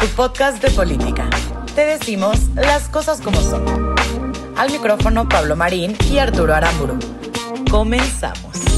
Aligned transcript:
tu 0.00 0.06
podcast 0.08 0.62
de 0.62 0.70
política. 0.70 1.28
Te 1.74 1.84
decimos 1.84 2.38
las 2.54 2.88
cosas 2.88 3.20
como 3.20 3.40
son. 3.40 3.64
Al 4.56 4.70
micrófono 4.70 5.28
Pablo 5.28 5.56
Marín 5.56 5.96
y 6.10 6.18
Arturo 6.18 6.54
Aramburu. 6.54 6.98
Comenzamos. 7.70 8.77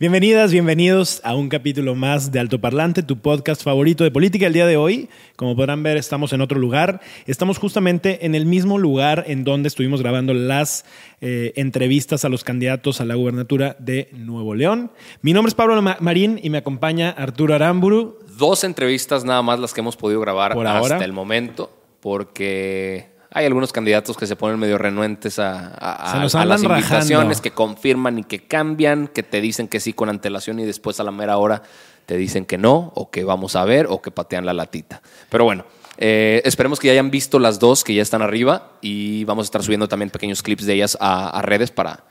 Bienvenidas, 0.00 0.52
bienvenidos 0.52 1.20
a 1.24 1.34
un 1.34 1.48
capítulo 1.48 1.96
más 1.96 2.30
de 2.30 2.38
Alto 2.38 2.60
Parlante, 2.60 3.02
tu 3.02 3.18
podcast 3.18 3.64
favorito 3.64 4.04
de 4.04 4.12
política. 4.12 4.46
El 4.46 4.52
día 4.52 4.64
de 4.68 4.76
hoy, 4.76 5.08
como 5.34 5.56
podrán 5.56 5.82
ver, 5.82 5.96
estamos 5.96 6.32
en 6.32 6.40
otro 6.40 6.60
lugar. 6.60 7.00
Estamos 7.26 7.58
justamente 7.58 8.24
en 8.24 8.36
el 8.36 8.46
mismo 8.46 8.78
lugar 8.78 9.24
en 9.26 9.42
donde 9.42 9.66
estuvimos 9.66 10.00
grabando 10.00 10.34
las 10.34 10.84
eh, 11.20 11.52
entrevistas 11.56 12.24
a 12.24 12.28
los 12.28 12.44
candidatos 12.44 13.00
a 13.00 13.04
la 13.06 13.16
gubernatura 13.16 13.74
de 13.80 14.08
Nuevo 14.12 14.54
León. 14.54 14.92
Mi 15.20 15.32
nombre 15.32 15.48
es 15.48 15.54
Pablo 15.56 15.82
Ma- 15.82 15.96
Marín 15.98 16.38
y 16.40 16.48
me 16.50 16.58
acompaña 16.58 17.10
Arturo 17.10 17.56
Aramburu. 17.56 18.20
dos 18.38 18.62
entrevistas 18.62 19.24
nada 19.24 19.42
más 19.42 19.58
las 19.58 19.74
que 19.74 19.80
hemos 19.80 19.96
podido 19.96 20.20
grabar 20.20 20.54
Por 20.54 20.64
hasta 20.68 20.78
ahora. 20.78 21.04
el 21.04 21.12
momento, 21.12 21.72
porque 21.98 23.08
hay 23.30 23.46
algunos 23.46 23.72
candidatos 23.72 24.16
que 24.16 24.26
se 24.26 24.36
ponen 24.36 24.58
medio 24.58 24.78
renuentes 24.78 25.38
a, 25.38 26.18
las 26.20 26.62
invitaciones, 26.62 27.08
rajando. 27.08 27.42
que 27.42 27.50
confirman 27.50 28.18
y 28.20 28.24
que 28.24 28.44
cambian, 28.44 29.08
que 29.08 29.22
te 29.22 29.40
dicen 29.40 29.68
que 29.68 29.80
sí 29.80 29.92
con 29.92 30.08
antelación 30.08 30.58
y 30.60 30.64
después 30.64 30.98
a 31.00 31.04
la 31.04 31.10
mera 31.10 31.36
hora 31.36 31.62
te 32.06 32.16
dicen 32.16 32.46
que 32.46 32.56
no, 32.56 32.92
o 32.94 33.10
que 33.10 33.24
vamos 33.24 33.54
a 33.54 33.64
ver, 33.64 33.86
o 33.90 34.00
que 34.00 34.10
patean 34.10 34.46
la 34.46 34.54
latita. 34.54 35.02
Pero 35.28 35.44
bueno, 35.44 35.66
eh, 35.98 36.40
esperemos 36.44 36.80
que 36.80 36.86
ya 36.86 36.92
hayan 36.92 37.10
visto 37.10 37.38
las 37.38 37.58
dos 37.58 37.84
que 37.84 37.92
ya 37.92 38.00
están 38.00 38.22
arriba 38.22 38.72
y 38.80 39.24
vamos 39.24 39.44
a 39.44 39.48
estar 39.48 39.62
subiendo 39.62 39.88
también 39.88 40.08
pequeños 40.08 40.42
clips 40.42 40.64
de 40.64 40.74
ellas 40.74 40.96
a, 41.00 41.28
a 41.28 41.42
redes 41.42 41.70
para, 41.70 42.04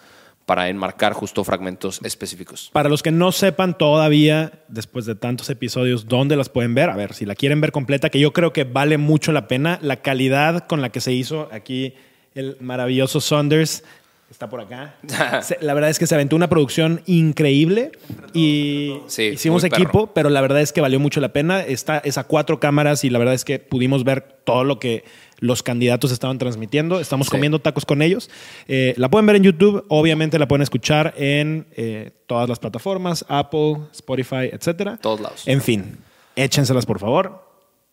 para 0.48 0.70
enmarcar 0.70 1.12
justo 1.12 1.44
fragmentos 1.44 2.00
específicos. 2.04 2.70
Para 2.72 2.88
los 2.88 3.04
que 3.04 3.12
no 3.12 3.34
sepan 3.34 3.78
todavía, 3.78 4.64
después 4.70 5.06
de 5.06 5.14
tantos 5.14 5.50
episodios, 5.50 6.08
dónde 6.08 6.38
las 6.38 6.48
pueden 6.48 6.74
ver, 6.74 6.90
a 6.90 6.96
ver, 6.96 7.14
si 7.14 7.26
la 7.26 7.36
quieren 7.36 7.60
ver 7.60 7.74
completa, 7.74 8.10
que 8.10 8.22
yo 8.22 8.32
creo 8.32 8.54
que 8.54 8.64
vale 8.64 8.98
mucho 8.98 9.34
la 9.34 9.50
pena, 9.50 9.78
la 9.82 9.98
calidad 9.98 10.66
con 10.66 10.82
la 10.82 10.90
que 10.90 11.02
se 11.02 11.12
hizo 11.12 11.50
aquí 11.52 11.96
el 12.34 12.56
maravilloso 12.62 13.20
Saunders 13.20 13.84
está 14.30 14.50
por 14.50 14.60
acá. 14.62 14.96
La 15.62 15.74
verdad 15.74 15.90
es 15.90 16.00
que 16.00 16.08
se 16.08 16.16
aventó 16.16 16.36
una 16.36 16.50
producción 16.50 17.02
increíble 17.06 17.92
y 18.34 18.98
Sí, 19.08 19.24
hicimos 19.24 19.62
perro. 19.64 19.76
equipo, 19.76 20.08
pero 20.14 20.30
la 20.30 20.42
verdad 20.42 20.62
es 20.62 20.74
que 20.74 20.82
valió 20.82 21.00
mucho 21.00 21.20
la 21.22 21.34
pena. 21.34 21.62
Está 21.62 22.00
es 22.00 22.18
a 22.18 22.26
cuatro 22.26 22.60
cámaras 22.60 23.04
y 23.04 23.10
la 23.10 23.20
verdad 23.20 23.34
es 23.34 23.46
que 23.46 23.60
pudimos 23.60 24.04
ver 24.04 24.22
todo 24.44 24.64
lo 24.64 24.80
que 24.80 25.04
los 25.40 25.64
candidatos 25.64 26.12
estaban 26.12 26.38
transmitiendo. 26.40 27.00
Estamos 27.00 27.28
Sí. 27.28 27.32
comiendo 27.32 27.60
tacos 27.60 27.86
con 27.86 28.02
ellos. 28.02 28.30
Eh, 28.68 28.94
la 28.98 29.10
pueden 29.10 29.26
ver 29.28 29.36
en 29.38 29.44
YouTube, 29.44 29.86
obviamente 29.88 30.38
la 30.40 30.48
pueden 30.48 30.64
escuchar 30.64 31.14
en 31.18 31.68
eh, 31.76 32.12
todas 32.26 32.50
las 32.50 32.60
plataformas, 32.60 33.24
Apple, 33.30 33.78
Spotify, 33.94 34.50
etcétera. 34.52 34.98
Todos 34.98 35.22
lados. 35.22 35.44
En 35.48 35.62
fin, 35.62 35.98
échenselas 36.36 36.86
por 36.86 37.00
favor 37.00 37.47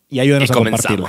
y 0.09 0.19
ayúdenos 0.19 0.49
Y 0.49 0.53
a 0.53 0.55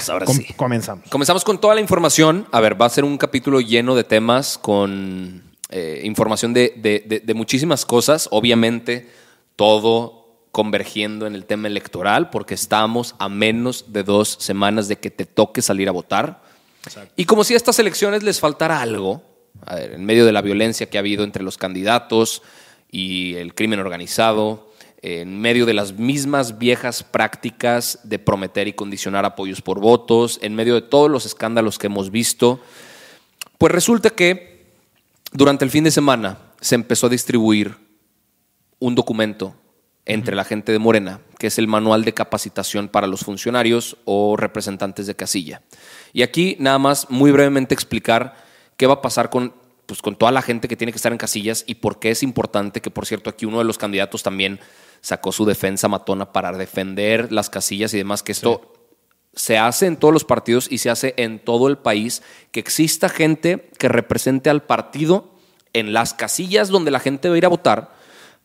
ahora 0.09 0.25
Com- 0.27 0.37
sí. 0.37 0.53
Comenzamos. 0.55 1.09
Comenzamos 1.11 1.45
con 1.45 1.61
toda 1.61 1.75
la 1.75 1.81
información. 1.81 2.47
A 2.53 2.61
ver, 2.61 2.81
va 2.81 2.87
a 2.87 2.91
ser 2.91 3.05
un 3.05 3.19
capítulo 3.19 3.61
lleno 3.61 3.95
de 3.95 4.05
temas 4.05 4.59
con 4.59 5.43
eh, 5.71 6.03
información 6.05 6.53
de, 6.55 6.73
de- 6.77 7.05
de- 7.07 7.21
de 7.21 7.35
muchísimas 7.35 7.85
cosas. 7.85 8.29
Obviamente, 8.31 9.11
todo 9.57 10.25
convergiendo 10.53 11.27
en 11.27 11.35
el 11.35 11.45
tema 11.45 11.69
electoral, 11.69 12.31
porque 12.31 12.55
estamos 12.55 13.15
a 13.19 13.29
menos 13.29 13.93
de 13.93 14.03
dos 14.03 14.37
semanas 14.41 14.89
de 14.89 14.97
que 14.97 15.11
te 15.11 15.27
toque 15.27 15.61
salir 15.61 15.89
a 15.89 15.93
votar. 15.93 16.43
Y 17.17 17.25
como 17.27 17.45
si 17.45 17.53
a 17.55 17.57
estas 17.59 17.79
elecciones 17.79 18.23
les 18.23 18.41
faltara 18.41 18.81
algo, 18.81 19.23
a 19.67 19.75
ver, 19.75 19.93
en 19.93 20.05
medio 20.05 20.25
de 20.25 20.33
la 20.33 20.41
violencia 20.41 20.89
que 20.89 20.97
ha 20.97 21.01
habido 21.01 21.25
entre 21.25 21.43
los 21.43 21.59
candidatos 21.59 22.43
y 22.91 23.35
el 23.35 23.55
crimen 23.55 23.81
organizado, 23.81 24.66
en 25.07 25.41
medio 25.41 25.67
de 25.67 25.75
las 25.75 25.93
mismas 25.93 26.59
viejas 26.59 27.05
prácticas 27.05 28.01
de 28.03 28.19
prometer 28.19 28.67
y 28.67 28.73
condicionar 28.73 29.25
apoyos 29.25 29.63
por 29.63 29.79
votos, 29.79 30.41
en 30.43 30.57
medio 30.57 30.75
de 30.75 30.83
todos 30.83 31.09
los 31.09 31.27
escándalos 31.27 31.79
que 31.79 31.87
hemos 31.87 32.11
visto, 32.11 32.61
pues 33.57 33.73
resulta 33.73 34.11
que 34.11 34.67
durante 35.31 35.65
el 35.65 35.71
fin 35.71 35.85
de 35.85 35.93
semana 35.93 36.39
se 36.61 36.75
empezó 36.75 37.07
a 37.07 37.11
distribuir 37.11 37.77
un 38.81 38.97
documento 38.97 39.55
entre 40.07 40.35
la 40.35 40.43
gente 40.43 40.73
de 40.73 40.81
Morena, 40.81 41.21
que 41.39 41.47
es 41.47 41.59
el 41.59 41.69
manual 41.69 42.05
de 42.05 42.13
capacitación 42.13 42.89
para 42.89 43.07
los 43.07 43.21
funcionarios 43.21 43.97
o 44.07 44.37
representantes 44.37 45.07
de 45.07 45.15
casilla. 45.15 45.63
Y 46.13 46.23
aquí 46.23 46.57
nada 46.59 46.81
más 46.81 47.11
muy 47.11 47.31
brevemente 47.31 47.75
explicar 47.75 48.35
qué 48.77 48.89
va 48.89 48.95
a 48.95 49.03
pasar 49.03 49.31
con, 49.31 49.55
pues, 49.87 50.03
con 50.03 50.17
toda 50.17 50.33
la 50.33 50.43
gente 50.43 50.67
que 50.67 50.77
tiene 50.77 50.91
que 50.91 50.97
estar 50.97 51.13
en 51.13 51.19
casillas 51.19 51.63
y 51.69 51.77
por 51.77 52.01
qué 52.01 52.11
es 52.11 52.25
importante 52.25 52.81
que, 52.81 52.91
por 52.91 53.07
cierto, 53.07 53.31
aquí 53.31 53.47
uno 53.47 53.59
de 53.59 53.65
los 53.65 53.79
candidatos 53.79 54.25
también 54.25 54.59
sacó 55.01 55.33
su 55.33 55.45
defensa 55.45 55.89
matona 55.89 56.33
para 56.33 56.53
defender 56.53 57.33
las 57.33 57.51
casillas 57.51 57.93
y 57.95 57.99
demás, 57.99 58.23
que 58.23 58.33
esto 58.33 58.73
se 59.35 59.59
hace 59.59 59.87
en 59.87 59.97
todos 59.97 60.15
los 60.15 60.25
partidos 60.25 60.67
y 60.71 60.79
se 60.79 60.89
hace 60.91 61.15
en 61.19 61.39
todo 61.39 61.69
el 61.69 61.77
país, 61.79 62.23
que 62.53 62.61
exista 62.61 63.09
gente 63.09 63.71
que 63.79 63.89
represente 63.89 64.49
al 64.51 64.63
partido 64.63 65.31
en 65.73 65.93
las 65.93 66.15
casillas 66.15 66.69
donde 66.71 66.91
la 66.91 67.01
gente 67.01 67.29
va 67.29 67.35
a 67.35 67.39
ir 67.39 67.45
a 67.45 67.51
votar 67.51 67.95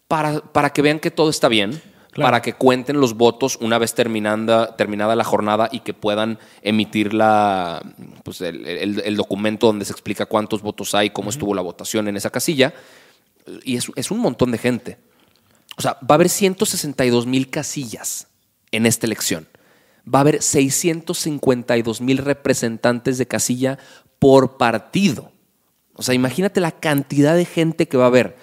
para, 0.08 0.42
para 0.42 0.72
que 0.72 0.82
vean 0.82 1.00
que 1.00 1.12
todo 1.12 1.30
está 1.30 1.48
bien, 1.48 1.82
Claro. 2.12 2.28
para 2.28 2.42
que 2.42 2.52
cuenten 2.52 3.00
los 3.00 3.14
votos 3.16 3.58
una 3.62 3.78
vez 3.78 3.94
terminanda, 3.96 4.76
terminada 4.76 5.16
la 5.16 5.24
jornada 5.24 5.70
y 5.72 5.80
que 5.80 5.94
puedan 5.94 6.40
emitir 6.62 7.14
la, 7.14 7.82
pues 8.26 8.42
el, 8.42 8.68
el- 8.68 9.00
el 9.06 9.16
documento 9.16 9.68
donde 9.68 9.86
se 9.86 9.94
explica 9.94 10.26
cuántos 10.26 10.62
votos 10.62 10.94
hay, 10.94 11.12
cómo 11.12 11.30
estuvo 11.30 11.56
la 11.56 11.62
votación 11.62 12.10
en 12.10 12.18
esa 12.18 12.30
casilla. 12.30 12.74
Y 13.64 13.78
es, 13.78 13.88
es 13.96 14.12
un 14.12 14.20
montón 14.20 14.52
de 14.52 14.58
gente. 14.58 14.98
O 15.82 15.84
sea, 15.84 15.98
va 16.02 16.14
a 16.14 16.14
haber 16.14 16.30
162 16.30 17.26
mil 17.26 17.50
casillas 17.50 18.28
en 18.72 18.86
esta 18.86 19.08
elección. 19.08 19.48
Va 20.08 20.20
a 20.20 20.22
haber 20.22 20.40
652 20.40 22.02
mil 22.02 22.20
representantes 22.20 23.18
de 23.18 23.26
casilla 23.26 23.80
por 24.20 24.58
partido. 24.58 25.32
O 25.96 26.04
sea, 26.04 26.14
imagínate 26.14 26.62
la 26.62 26.70
cantidad 26.70 27.36
de 27.36 27.46
gente 27.46 27.88
que 27.88 27.98
va 27.98 28.04
a 28.04 28.10
haber. 28.10 28.38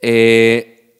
Eh, 0.00 0.96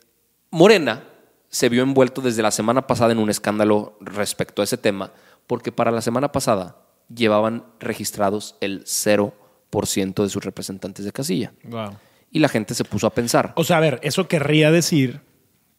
Morena 0.50 1.04
se 1.50 1.68
vio 1.68 1.84
envuelto 1.84 2.20
desde 2.20 2.42
la 2.42 2.50
semana 2.50 2.88
pasada 2.88 3.12
en 3.12 3.18
un 3.18 3.30
escándalo 3.30 3.96
respecto 4.00 4.62
a 4.62 4.64
ese 4.64 4.78
tema, 4.78 5.12
porque 5.46 5.70
para 5.70 5.92
la 5.92 6.02
semana 6.02 6.32
pasada 6.32 6.78
llevaban 7.14 7.64
registrados 7.78 8.56
el 8.60 8.82
0% 8.86 10.22
de 10.24 10.30
sus 10.30 10.44
representantes 10.44 11.04
de 11.04 11.12
casilla. 11.12 11.52
Y 12.32 12.40
la 12.40 12.48
gente 12.48 12.74
se 12.74 12.82
puso 12.82 13.06
a 13.06 13.14
pensar. 13.14 13.52
O 13.54 13.62
sea, 13.62 13.76
a 13.76 13.80
ver, 13.80 14.00
eso 14.02 14.26
querría 14.26 14.72
decir 14.72 15.20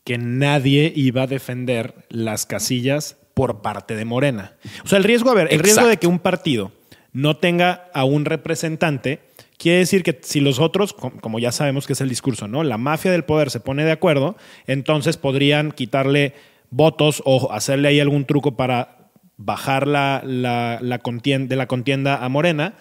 que 0.08 0.18
nadie 0.18 0.94
iba 0.96 1.24
a 1.24 1.28
defender 1.28 1.94
las 2.08 2.46
casillas 2.46 3.18
por 3.34 3.62
parte 3.62 3.94
de 3.98 4.06
Morena. 4.06 4.54
O 4.86 4.88
sea, 4.88 5.00
el 5.00 5.04
riesgo, 5.04 5.30
a 5.32 5.34
ver, 5.34 5.48
el 5.52 5.60
riesgo 5.60 5.82
de 5.90 5.98
que 5.98 6.08
un 6.08 6.20
partido 6.20 6.72
no 7.12 7.36
tenga 7.36 7.90
a 7.94 8.06
un 8.06 8.24
representante 8.24 9.20
quiere 9.58 9.80
decir 9.80 10.04
que 10.04 10.18
si 10.24 10.40
los 10.40 10.60
otros, 10.60 10.94
com- 10.94 11.20
como 11.20 11.40
ya 11.40 11.52
sabemos 11.52 11.88
que 11.88 11.92
es 11.94 12.00
el 12.00 12.08
discurso, 12.08 12.48
¿no? 12.48 12.64
La 12.64 12.78
mafia 12.78 13.12
del 13.12 13.26
poder 13.26 13.50
se 13.50 13.60
pone 13.60 13.84
de 13.84 13.92
acuerdo, 13.92 14.38
entonces 14.66 15.18
podrían 15.18 15.74
quitarle 15.74 16.34
votos 16.70 17.22
o 17.26 17.52
hacerle 17.52 17.90
ahí 17.90 18.00
algún 18.00 18.24
truco 18.26 18.56
para 18.56 19.10
bajar 19.36 19.88
la, 19.88 20.22
la, 20.24 20.80
la 20.82 21.00
contien- 21.02 21.48
de 21.50 21.56
la 21.58 21.68
contienda 21.68 22.24
a 22.24 22.30
Morena 22.30 22.76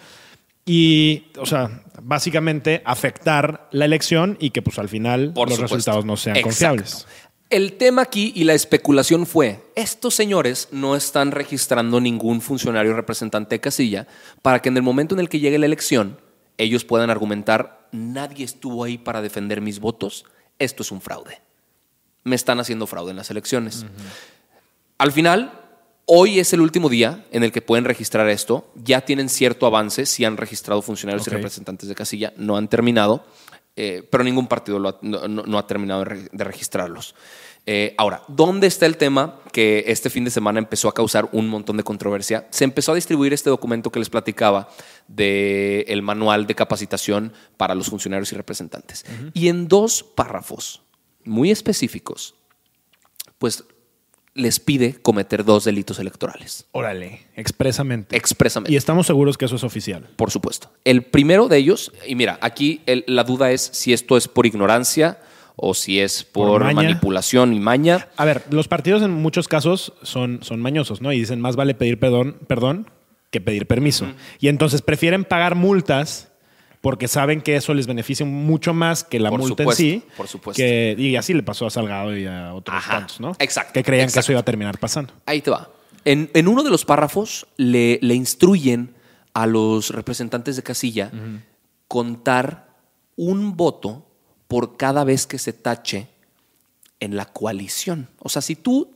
y, 0.66 1.28
o 1.38 1.46
sea, 1.46 1.82
básicamente 2.02 2.82
afectar 2.84 3.68
la 3.70 3.84
elección 3.84 4.36
y 4.40 4.50
que 4.50 4.60
pues 4.62 4.78
al 4.78 4.88
final 4.88 5.32
Por 5.32 5.48
los 5.48 5.56
supuesto. 5.56 5.76
resultados 5.76 6.04
no 6.04 6.16
sean 6.16 6.36
Exacto. 6.36 6.48
confiables. 6.50 7.06
El 7.48 7.74
tema 7.74 8.02
aquí 8.02 8.32
y 8.34 8.42
la 8.42 8.54
especulación 8.54 9.24
fue, 9.24 9.62
estos 9.76 10.14
señores 10.16 10.68
no 10.72 10.96
están 10.96 11.30
registrando 11.30 12.00
ningún 12.00 12.40
funcionario 12.40 12.94
representante 12.94 13.54
de 13.54 13.60
casilla 13.60 14.08
para 14.42 14.60
que 14.60 14.68
en 14.68 14.76
el 14.76 14.82
momento 14.82 15.14
en 15.14 15.20
el 15.20 15.28
que 15.28 15.38
llegue 15.38 15.58
la 15.60 15.66
elección 15.66 16.20
ellos 16.58 16.84
puedan 16.84 17.10
argumentar, 17.10 17.86
nadie 17.92 18.44
estuvo 18.44 18.82
ahí 18.82 18.98
para 18.98 19.22
defender 19.22 19.60
mis 19.60 19.78
votos, 19.78 20.24
esto 20.58 20.82
es 20.82 20.90
un 20.90 21.00
fraude. 21.00 21.40
Me 22.24 22.34
están 22.34 22.58
haciendo 22.58 22.88
fraude 22.88 23.12
en 23.12 23.16
las 23.18 23.30
elecciones. 23.30 23.86
Al 24.98 25.12
final, 25.12 25.52
hoy 26.06 26.38
es 26.38 26.52
el 26.52 26.60
último 26.60 26.88
día 26.88 27.24
en 27.30 27.42
el 27.44 27.52
que 27.52 27.62
pueden 27.62 27.84
registrar 27.84 28.28
esto. 28.28 28.70
Ya 28.74 29.00
tienen 29.02 29.28
cierto 29.28 29.66
avance, 29.66 30.06
si 30.06 30.24
han 30.24 30.36
registrado 30.36 30.80
funcionarios 30.82 31.26
y 31.26 31.30
representantes 31.30 31.88
de 31.88 31.94
casilla, 31.94 32.32
no 32.36 32.56
han 32.56 32.68
terminado. 32.68 33.24
eh, 33.78 34.02
pero 34.10 34.24
ningún 34.24 34.46
partido 34.46 34.78
lo 34.78 34.88
ha- 34.88 34.98
no, 35.02 35.58
ha 35.58 35.66
terminado 35.66 36.02
de 36.04 36.44
registrarlos. 36.44 37.14
Eh, 37.66 37.94
ahora, 37.98 38.22
¿dónde 38.26 38.66
está 38.68 38.86
el 38.86 38.96
tema 38.96 39.40
que 39.52 39.84
este 39.88 40.08
fin 40.08 40.24
de 40.24 40.30
semana 40.30 40.58
empezó 40.58 40.88
a 40.88 40.94
causar 40.94 41.28
un 41.32 41.46
montón 41.48 41.76
de 41.76 41.82
controversia? 41.82 42.46
Se 42.50 42.64
empezó 42.64 42.92
a 42.92 42.94
distribuir 42.94 43.34
este 43.34 43.50
documento 43.50 43.92
que 43.92 43.98
les 43.98 44.08
platicaba 44.08 44.70
del 45.08 46.00
manual 46.00 46.46
de 46.46 46.54
capacitación 46.54 47.34
para 47.58 47.74
los 47.74 47.88
funcionarios 47.90 48.32
y 48.32 48.36
representantes. 48.36 49.04
Y 49.34 49.48
en 49.48 49.68
dos 49.68 50.02
párrafos 50.02 50.80
muy 51.24 51.50
específicos, 51.50 52.34
pues 53.36 53.62
les 54.36 54.60
pide 54.60 54.94
cometer 55.02 55.44
dos 55.44 55.64
delitos 55.64 55.98
electorales, 55.98 56.66
Órale, 56.72 57.22
expresamente. 57.36 58.16
expresamente. 58.16 58.72
Y 58.72 58.76
estamos 58.76 59.06
seguros 59.06 59.36
que 59.38 59.46
eso 59.46 59.56
es 59.56 59.64
oficial. 59.64 60.08
Por 60.16 60.30
supuesto. 60.30 60.70
El 60.84 61.02
primero 61.02 61.48
de 61.48 61.56
ellos, 61.56 61.92
y 62.06 62.14
mira, 62.14 62.38
aquí 62.42 62.82
el- 62.86 63.04
la 63.06 63.24
duda 63.24 63.50
es 63.50 63.62
si 63.62 63.92
esto 63.92 64.16
es 64.16 64.28
por 64.28 64.46
ignorancia 64.46 65.18
o 65.56 65.72
si 65.72 66.00
es 66.00 66.22
por, 66.22 66.62
manipulación 66.74 67.54
y 67.54 67.60
maña. 67.60 68.08
A 68.18 68.24
ver, 68.26 68.42
los 68.50 68.68
partidos 68.68 69.02
en 69.02 69.10
muchos 69.10 69.48
casos 69.48 69.94
son, 70.02 70.40
son 70.42 70.60
mañosos, 70.60 71.00
¿no? 71.00 71.12
Y 71.12 71.18
dicen, 71.18 71.40
más 71.40 71.56
vale 71.56 71.74
pedir 71.74 71.98
perdón, 71.98 72.36
perdón 72.46 72.90
que 73.30 73.40
pedir 73.40 73.66
permiso. 73.66 74.06
Y 74.38 74.48
entonces 74.48 74.82
prefieren 74.82 75.24
pagar 75.24 75.54
multas 75.54 76.28
porque 76.86 77.08
saben 77.08 77.40
que 77.42 77.56
eso 77.56 77.74
les 77.74 77.88
beneficia 77.88 78.24
mucho 78.24 78.72
más 78.72 79.02
que 79.02 79.18
la 79.18 79.28
Por 79.30 79.40
multa 79.40 79.64
supuesto, 79.64 79.82
en 79.82 79.88
sí. 80.02 80.02
por 80.16 80.28
supuesto. 80.28 80.56
que- 80.62 80.94
y 80.96 81.16
así 81.16 81.34
le 81.34 81.42
pasó 81.42 81.66
a 81.66 81.70
Salgado 81.70 82.16
y 82.16 82.26
a 82.26 82.54
otros 82.54 82.76
Ajá, 82.76 82.98
tantos, 82.98 83.18
¿no? 83.18 83.32
exacto, 83.40 83.72
Que 83.72 83.82
creían 83.82 84.08
que 84.08 84.20
eso 84.20 84.30
iba 84.30 84.40
a 84.40 84.44
terminar 84.44 84.78
pasando. 84.78 85.12
Ahí 85.26 85.40
te 85.42 85.50
va. 85.50 85.68
En, 86.04 86.30
en 86.32 86.46
uno 86.46 86.62
de 86.62 86.70
los 86.70 86.84
párrafos 86.84 87.48
le, 87.56 87.98
le 88.02 88.14
instruyen 88.14 88.94
a 89.34 89.46
los 89.48 89.90
representantes 89.90 90.54
de 90.54 90.62
casilla 90.62 91.10
contar 91.88 92.68
un 93.16 93.56
voto 93.56 94.06
por 94.46 94.76
cada 94.76 95.02
vez 95.02 95.26
que 95.26 95.38
se 95.38 95.52
tache 95.52 96.06
en 97.00 97.16
la 97.16 97.24
coalición. 97.24 98.08
O 98.20 98.28
sea, 98.28 98.42
si 98.42 98.54
tú 98.54 98.92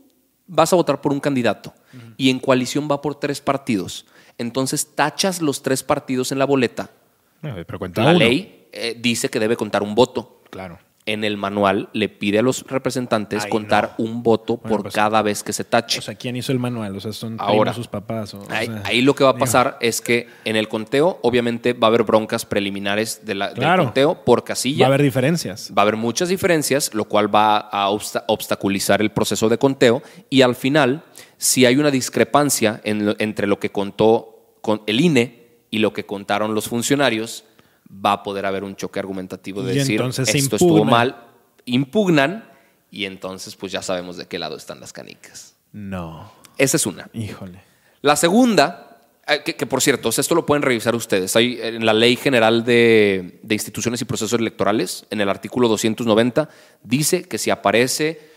vas 0.46 0.72
a 0.72 0.76
votar 0.76 1.00
por 1.00 1.12
un 1.12 1.18
candidato 1.20 1.74
y 2.16 2.30
en 2.30 2.38
coalición 2.38 2.88
va 2.88 3.02
por 3.02 3.16
tres 3.16 3.40
partidos, 3.40 4.06
entonces 4.38 4.94
tachas 4.94 5.42
los 5.42 5.62
tres 5.62 5.82
partidos 5.82 6.30
en 6.30 6.38
la 6.38 6.44
boleta. 6.46 6.90
Pero 7.40 7.78
cuenta 7.78 8.02
La 8.02 8.10
uno. 8.10 8.18
ley 8.18 8.66
eh, 8.72 8.96
dice 8.98 9.28
que 9.30 9.40
debe 9.40 9.56
contar 9.56 9.82
un 9.82 9.94
voto. 9.94 10.42
Claro. 10.50 10.78
En 11.06 11.24
el 11.24 11.38
manual 11.38 11.88
le 11.94 12.08
pide 12.10 12.38
a 12.38 12.42
los 12.42 12.62
representantes 12.68 13.44
Ay, 13.44 13.50
contar 13.50 13.94
un 13.98 14.22
voto 14.22 14.58
Bueno, 14.58 14.68
por 14.68 14.82
pues, 14.82 14.94
cada 14.94 15.22
vez 15.22 15.42
que 15.42 15.52
se 15.52 15.64
tache. 15.64 15.98
O 15.98 16.02
sea, 16.02 16.14
¿quién 16.14 16.36
hizo 16.36 16.52
el 16.52 16.58
manual? 16.58 16.94
O 16.94 17.00
sea, 17.00 17.12
son 17.12 17.36
Ahora. 17.40 17.72
sus 17.72 17.88
papás. 17.88 18.34
o- 18.34 18.40
o 18.40 18.46
Ahí, 18.50 18.66
sea, 18.66 18.82
ahí 18.84 19.00
lo 19.00 19.14
que 19.14 19.24
va 19.24 19.30
a 19.30 19.32
digo, 19.32 19.40
pasar 19.40 19.78
es 19.80 20.02
que 20.02 20.28
en 20.44 20.56
el 20.56 20.68
conteo, 20.68 21.18
obviamente, 21.22 21.72
va 21.72 21.86
a 21.86 21.88
haber 21.88 22.04
broncas 22.04 22.44
preliminares 22.44 23.24
de 23.24 23.34
la- 23.34 23.52
Claro. 23.54 23.78
del 23.82 23.86
conteo 23.88 24.24
por 24.24 24.40
Va 24.40 24.44
casilla. 24.44 24.84
a 24.84 24.88
haber 24.88 25.02
diferencias. 25.02 25.72
Va 25.76 25.80
a 25.80 25.84
haber 25.84 25.96
muchas 25.96 26.28
diferencias, 26.28 26.92
lo 26.94 27.06
cual 27.06 27.34
va 27.34 27.56
a 27.56 27.88
obsta- 27.90 28.24
obstaculizar 28.28 29.00
el 29.00 29.10
proceso 29.10 29.48
de 29.48 29.56
conteo. 29.58 30.02
Y 30.28 30.42
al 30.42 30.54
final, 30.54 31.02
si 31.38 31.64
hay 31.64 31.76
una 31.76 31.90
discrepancia 31.90 32.80
en 32.84 33.06
lo- 33.06 33.16
entre 33.18 33.46
lo 33.46 33.58
que 33.58 33.72
contó 33.72 34.56
con 34.60 34.82
el 34.86 35.00
INE 35.00 35.39
y 35.70 35.78
lo 35.78 35.92
que 35.92 36.04
contaron 36.06 36.54
los 36.54 36.68
funcionarios, 36.68 37.44
va 37.90 38.12
a 38.12 38.22
poder 38.22 38.46
haber 38.46 38.64
un 38.64 38.76
choque 38.76 38.98
argumentativo 38.98 39.62
de 39.62 39.74
Y 39.74 39.78
decir 39.78 40.00
esto 40.02 40.56
estuvo 40.56 40.84
mal, 40.84 41.24
impugnan 41.64 42.44
y 42.90 43.04
entonces 43.04 43.56
pues 43.56 43.72
ya 43.72 43.82
sabemos 43.82 44.16
de 44.16 44.26
qué 44.26 44.38
lado 44.38 44.56
están 44.56 44.80
las 44.80 44.92
canicas. 44.92 45.54
No. 45.72 46.32
Esa 46.58 46.76
es 46.76 46.86
una. 46.86 47.08
Híjole. 47.12 47.60
La 48.02 48.16
segunda, 48.16 49.00
eh, 49.26 49.42
que, 49.44 49.54
que 49.54 49.66
por 49.66 49.80
cierto, 49.80 50.08
esto 50.08 50.34
lo 50.34 50.44
pueden 50.44 50.62
revisar 50.62 50.94
ustedes. 50.94 51.36
Hay 51.36 51.58
en 51.62 51.86
la 51.86 51.94
Ley 51.94 52.16
General 52.16 52.64
de, 52.64 53.38
de 53.42 53.54
Instituciones 53.54 54.00
y 54.02 54.04
Procesos 54.04 54.38
Electorales, 54.38 55.06
en 55.10 55.20
el 55.20 55.28
artículo 55.28 55.68
290, 55.68 56.48
dice 56.82 57.22
que 57.24 57.38
si 57.38 57.50
aparece 57.50 58.30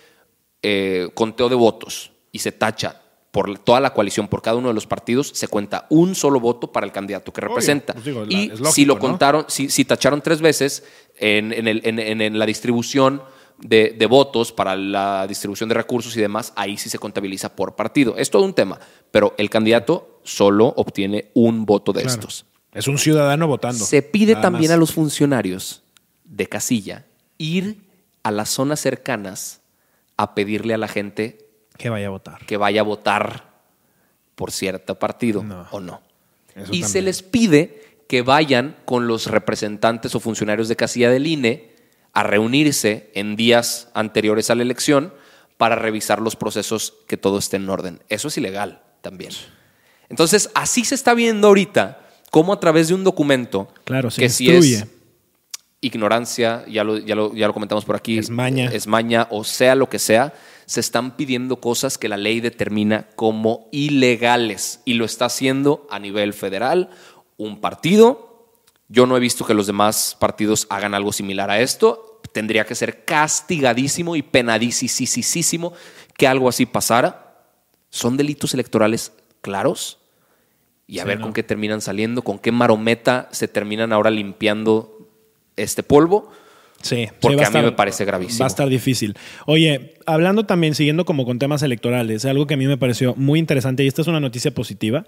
eh, 0.61 1.09
conteo 1.13 1.49
de 1.49 1.55
votos 1.55 2.11
y 2.31 2.39
se 2.39 2.51
tacha 2.51 3.01
por 3.33 3.57
toda 3.57 3.79
la 3.79 3.93
coalición, 3.95 4.27
por 4.27 4.43
cada 4.43 4.57
uno 4.57 4.67
de 4.67 4.75
los 4.75 4.85
partidos, 4.85 5.31
se 5.33 5.47
cuenta 5.47 5.87
un 5.89 6.13
solo 6.13 6.39
voto 6.39 6.71
para 6.71 6.85
el 6.85 6.91
candidato 6.91 7.33
que 7.33 7.41
representa. 7.41 7.93
pues 7.93 8.05
digo, 8.05 8.25
y 8.29 8.49
lógico, 8.49 8.71
si 8.71 8.85
lo 8.85 8.93
¿no? 8.93 8.99
contaron, 8.99 9.45
si, 9.47 9.69
si 9.71 9.85
tacharon 9.85 10.21
tres 10.21 10.39
veces 10.39 10.83
en, 11.17 11.51
en 11.51 11.67
el- 11.67 11.81
en- 11.83 12.37
la 12.37 12.45
distribución 12.45 13.23
de, 13.57 13.95
de 13.97 14.05
votos 14.05 14.51
para 14.51 14.75
la 14.75 15.25
distribución 15.25 15.67
de 15.67 15.73
recursos 15.73 16.15
y 16.15 16.21
demás, 16.21 16.53
ahí 16.55 16.77
sí 16.77 16.89
se 16.89 16.99
contabiliza 16.99 17.55
por 17.55 17.75
partido. 17.75 18.15
Es 18.17 18.29
todo 18.29 18.43
un 18.43 18.53
tema, 18.53 18.79
pero 19.09 19.33
el 19.39 19.49
candidato 19.49 20.19
solo 20.23 20.67
obtiene 20.77 21.31
un 21.33 21.65
voto 21.65 21.91
de 21.91 22.03
Claro. 22.03 22.19
estos. 22.19 22.45
Es 22.71 22.87
un 22.87 22.99
ciudadano 22.99 23.47
votando. 23.47 23.83
Se 23.83 24.03
pide 24.03 24.35
también 24.35 24.69
más. 24.69 24.75
a 24.75 24.77
los 24.77 24.91
funcionarios 24.93 25.81
de 26.23 26.47
casilla 26.47 27.05
ir 27.39 27.77
a 28.21 28.29
las 28.29 28.49
zonas 28.49 28.79
cercanas 28.79 29.61
a 30.17 30.35
pedirle 30.35 30.75
a 30.75 30.77
la 30.77 30.87
gente 30.87 31.39
que 31.77 31.89
vaya 31.89 32.07
a 32.07 32.09
votar. 32.09 32.45
que 32.45 32.57
vaya 32.57 32.81
a 32.81 32.83
votar 32.83 33.51
por 34.35 34.51
cierto 34.51 34.97
partido 34.99 35.43
No. 35.43 35.67
o 35.71 35.79
no. 35.79 36.01
Eso 36.55 36.71
y 36.73 36.83
se 36.83 37.01
les 37.01 37.23
pide 37.23 37.81
que 38.07 38.21
vayan 38.21 38.75
con 38.85 39.07
los 39.07 39.27
representantes 39.27 40.13
o 40.15 40.19
funcionarios 40.19 40.67
de 40.67 40.75
casilla 40.75 41.09
del 41.09 41.25
INE 41.27 41.71
a 42.13 42.21
reunirse 42.23 43.09
en 43.15 43.35
días 43.35 43.89
anteriores 43.95 44.49
a 44.51 44.55
la 44.55 44.61
elección 44.61 45.13
para 45.57 45.75
revisar 45.75 46.19
los 46.21 46.35
procesos 46.35 46.93
que 47.07 47.17
todo 47.17 47.39
esté 47.39 47.57
en 47.57 47.69
orden. 47.69 48.01
Eso 48.09 48.27
es 48.27 48.37
ilegal 48.37 48.81
también. 49.01 49.31
Entonces, 50.09 50.49
así 50.53 50.85
se 50.85 50.93
está 50.95 51.13
viendo 51.15 51.47
ahorita 51.47 51.99
cómo 52.29 52.53
a 52.53 52.59
través 52.59 52.87
de 52.89 52.93
un 52.93 53.03
documento 53.03 53.73
Claro, 53.83 54.09
que 54.15 54.29
si 54.29 54.49
es 54.51 54.85
ignorancia, 55.81 56.65
ya 56.67 56.83
lo, 56.83 56.97
ya, 56.97 57.15
lo, 57.15 57.33
ya 57.33 57.47
lo 57.47 57.53
comentamos 57.53 57.83
por 57.85 57.95
aquí, 57.95 58.17
Es 58.17 58.29
maña. 58.29 58.69
es 58.71 58.87
maña 58.87 59.27
o 59.31 59.43
sea 59.43 59.75
lo 59.75 59.89
que 59.89 59.99
sea, 59.99 60.33
se 60.65 60.79
están 60.79 61.15
pidiendo 61.15 61.57
cosas 61.57 61.97
que 61.97 62.09
la 62.09 62.17
ley 62.17 62.39
determina 62.39 63.07
como 63.15 63.67
ilegales 63.71 64.81
y 64.85 64.93
lo 64.93 65.05
está 65.05 65.25
haciendo 65.25 65.87
a 65.89 65.99
nivel 65.99 66.33
federal 66.33 66.89
un 67.37 67.59
partido. 67.61 68.49
Yo 68.87 69.05
no 69.05 69.17
he 69.17 69.19
visto 69.19 69.45
que 69.45 69.53
los 69.53 69.67
demás 69.67 70.15
partidos 70.19 70.67
hagan 70.69 70.93
algo 70.93 71.11
similar 71.11 71.49
a 71.49 71.59
esto. 71.61 72.21
Tendría 72.31 72.65
que 72.65 72.75
ser 72.75 73.05
castigadísimo 73.05 74.15
y 74.15 74.21
penadísimo 74.21 75.73
que 76.17 76.27
algo 76.27 76.49
así 76.49 76.65
pasara. 76.65 77.45
Son 77.89 78.17
delitos 78.17 78.53
electorales 78.53 79.11
claros 79.41 79.99
y 80.87 80.99
a 80.99 81.03
Sí, 81.03 81.07
ver 81.07 81.19
no. 81.19 81.25
con 81.25 81.33
qué 81.33 81.43
terminan 81.43 81.81
saliendo, 81.81 82.23
con 82.23 82.39
qué 82.39 82.51
marometa 82.51 83.29
se 83.31 83.47
terminan 83.47 83.93
ahora 83.93 84.09
limpiando 84.11 85.07
este 85.55 85.83
polvo. 85.83 86.31
Sí, 86.83 87.07
Porque 87.21 87.37
sí, 87.37 87.53
va 87.53 87.59
a 87.59 87.61
mí 87.61 87.69
me 87.69 87.75
parece 87.75 88.03
gravísimo. 88.03 88.39
Va 88.39 88.45
a 88.45 88.47
estar 88.47 88.67
difícil. 88.67 89.15
Oye, 89.45 89.93
hablando 90.05 90.45
también, 90.45 90.75
siguiendo 90.75 91.05
como 91.05 91.25
con 91.25 91.39
temas 91.39 91.63
electorales, 91.63 92.25
algo 92.25 92.45
que 92.45 92.55
a 92.55 92.57
mí 92.57 92.67
me 92.67 92.77
pareció 92.77 93.15
muy 93.15 93.39
interesante, 93.39 93.85
y 93.85 93.87
esta 93.87 94.01
es 94.01 94.07
una 94.09 94.19
noticia 94.19 94.53
positiva. 94.53 95.05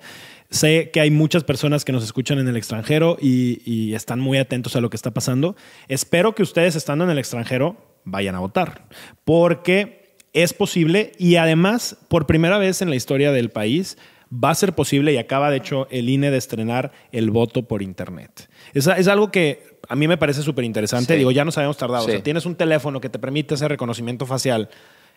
Sé 0.49 0.89
que 0.93 1.01
hay 1.01 1.11
muchas 1.11 1.43
personas 1.43 1.83
que 1.83 1.91
nos 1.91 2.05
escuchan 2.05 2.39
en 2.39 2.47
el 2.47 2.55
extranjero 2.55 3.17
y, 3.21 3.61
y 3.69 3.93
están 3.93 4.21
muy 4.21 4.37
atentos 4.37 4.77
a 4.77 4.81
lo 4.81 4.89
que 4.89 4.95
está 4.95 5.11
pasando. 5.11 5.57
Espero 5.89 6.33
que 6.33 6.43
ustedes, 6.43 6.77
estando 6.77 7.03
en 7.03 7.09
el 7.09 7.19
extranjero, 7.19 7.75
vayan 8.05 8.35
a 8.35 8.39
votar. 8.39 8.87
Porque 9.25 10.15
es 10.31 10.53
posible 10.53 11.11
y 11.17 11.35
además, 11.35 11.97
por 12.07 12.25
primera 12.25 12.57
vez 12.57 12.81
en 12.81 12.89
la 12.89 12.95
historia 12.95 13.33
del 13.33 13.49
país, 13.49 13.97
va 14.31 14.49
a 14.49 14.55
ser 14.55 14.73
posible 14.73 15.13
y 15.13 15.17
acaba 15.17 15.49
de 15.49 15.57
hecho 15.57 15.87
el 15.91 16.09
INE 16.09 16.31
de 16.31 16.37
estrenar 16.37 16.91
el 17.11 17.31
voto 17.31 17.67
por 17.67 17.81
Internet. 17.81 18.49
Es, 18.73 18.87
es 18.87 19.07
algo 19.07 19.31
que 19.31 19.74
a 19.87 19.95
mí 19.95 20.07
me 20.07 20.17
parece 20.17 20.41
súper 20.41 20.65
interesante. 20.65 21.13
Sí. 21.13 21.17
Digo, 21.19 21.31
ya 21.31 21.45
nos 21.45 21.57
habíamos 21.57 21.77
tardado. 21.77 22.05
Sí. 22.05 22.11
O 22.11 22.13
sea, 22.13 22.23
tienes 22.23 22.45
un 22.45 22.55
teléfono 22.55 22.99
que 23.01 23.09
te 23.09 23.19
permite 23.19 23.53
hacer 23.55 23.69
reconocimiento 23.69 24.25
facial 24.25 24.69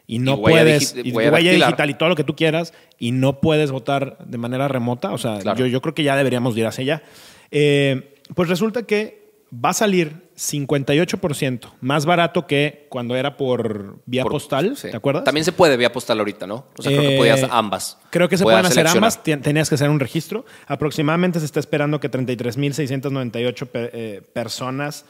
y 0.07 0.19
no 0.21 0.35
Y 0.35 0.37
puedes, 0.39 0.97
digi- 0.97 1.07
y 1.07 1.13
huella 1.13 1.31
dactilar. 1.33 1.69
digital 1.69 1.91
y 1.91 1.95
todo 1.95 2.09
lo 2.09 2.17
que 2.17 2.25
tú 2.25 2.35
quieras, 2.35 2.73
y 2.99 3.13
no 3.13 3.41
puedes 3.41 3.71
votar 3.71 4.17
de 4.25 4.39
manera 4.39 4.67
remota. 4.69 5.13
O 5.13 5.19
sea, 5.19 5.39
Claro. 5.41 5.59
yo, 5.59 5.67
yo 5.67 5.81
creo 5.83 5.95
que 5.95 6.03
ya 6.03 6.17
deberíamos 6.17 6.55
de 6.55 6.61
ir 6.63 6.67
hacia 6.67 6.83
allá. 6.83 7.03
Eh, 7.51 8.15
pues 8.35 8.49
resulta 8.49 8.85
que 8.85 9.33
va 9.53 9.71
a 9.71 9.75
salir 9.75 10.28
58% 10.39 11.73
más 11.81 12.07
barato 12.07 12.47
que 12.47 12.87
cuando 12.89 13.17
era 13.17 13.37
por 13.37 13.97
vía 14.07 14.23
Por- 14.23 14.33
postal. 14.33 14.77
sí. 14.77 14.91
¿Te 14.91 14.97
acuerdas? 14.97 15.25
También 15.25 15.45
se 15.45 15.53
puede 15.53 15.77
vía 15.77 15.93
postal 15.93 16.19
ahorita, 16.19 16.47
¿no? 16.47 16.67
O 16.79 16.83
sea, 16.83 16.93
creo 16.93 17.03
que 17.03 17.15
Eh, 17.15 17.19
podías 17.19 17.45
ambas. 17.51 17.99
Creo 18.11 18.29
que 18.29 18.37
se 18.37 18.45
pueden 18.45 18.65
hacer 18.65 18.87
ambas. 18.87 19.23
Tenías 19.23 19.69
que 19.69 19.75
hacer 19.75 19.91
un 19.91 20.01
registro. 20.01 20.45
Aproximadamente 20.67 21.39
se 21.41 21.47
está 21.47 21.61
esperando 21.61 22.01
que 22.01 22.09
33.698 22.11 23.67
pe- 23.67 23.91
eh, 23.93 24.23
personas 24.33 25.05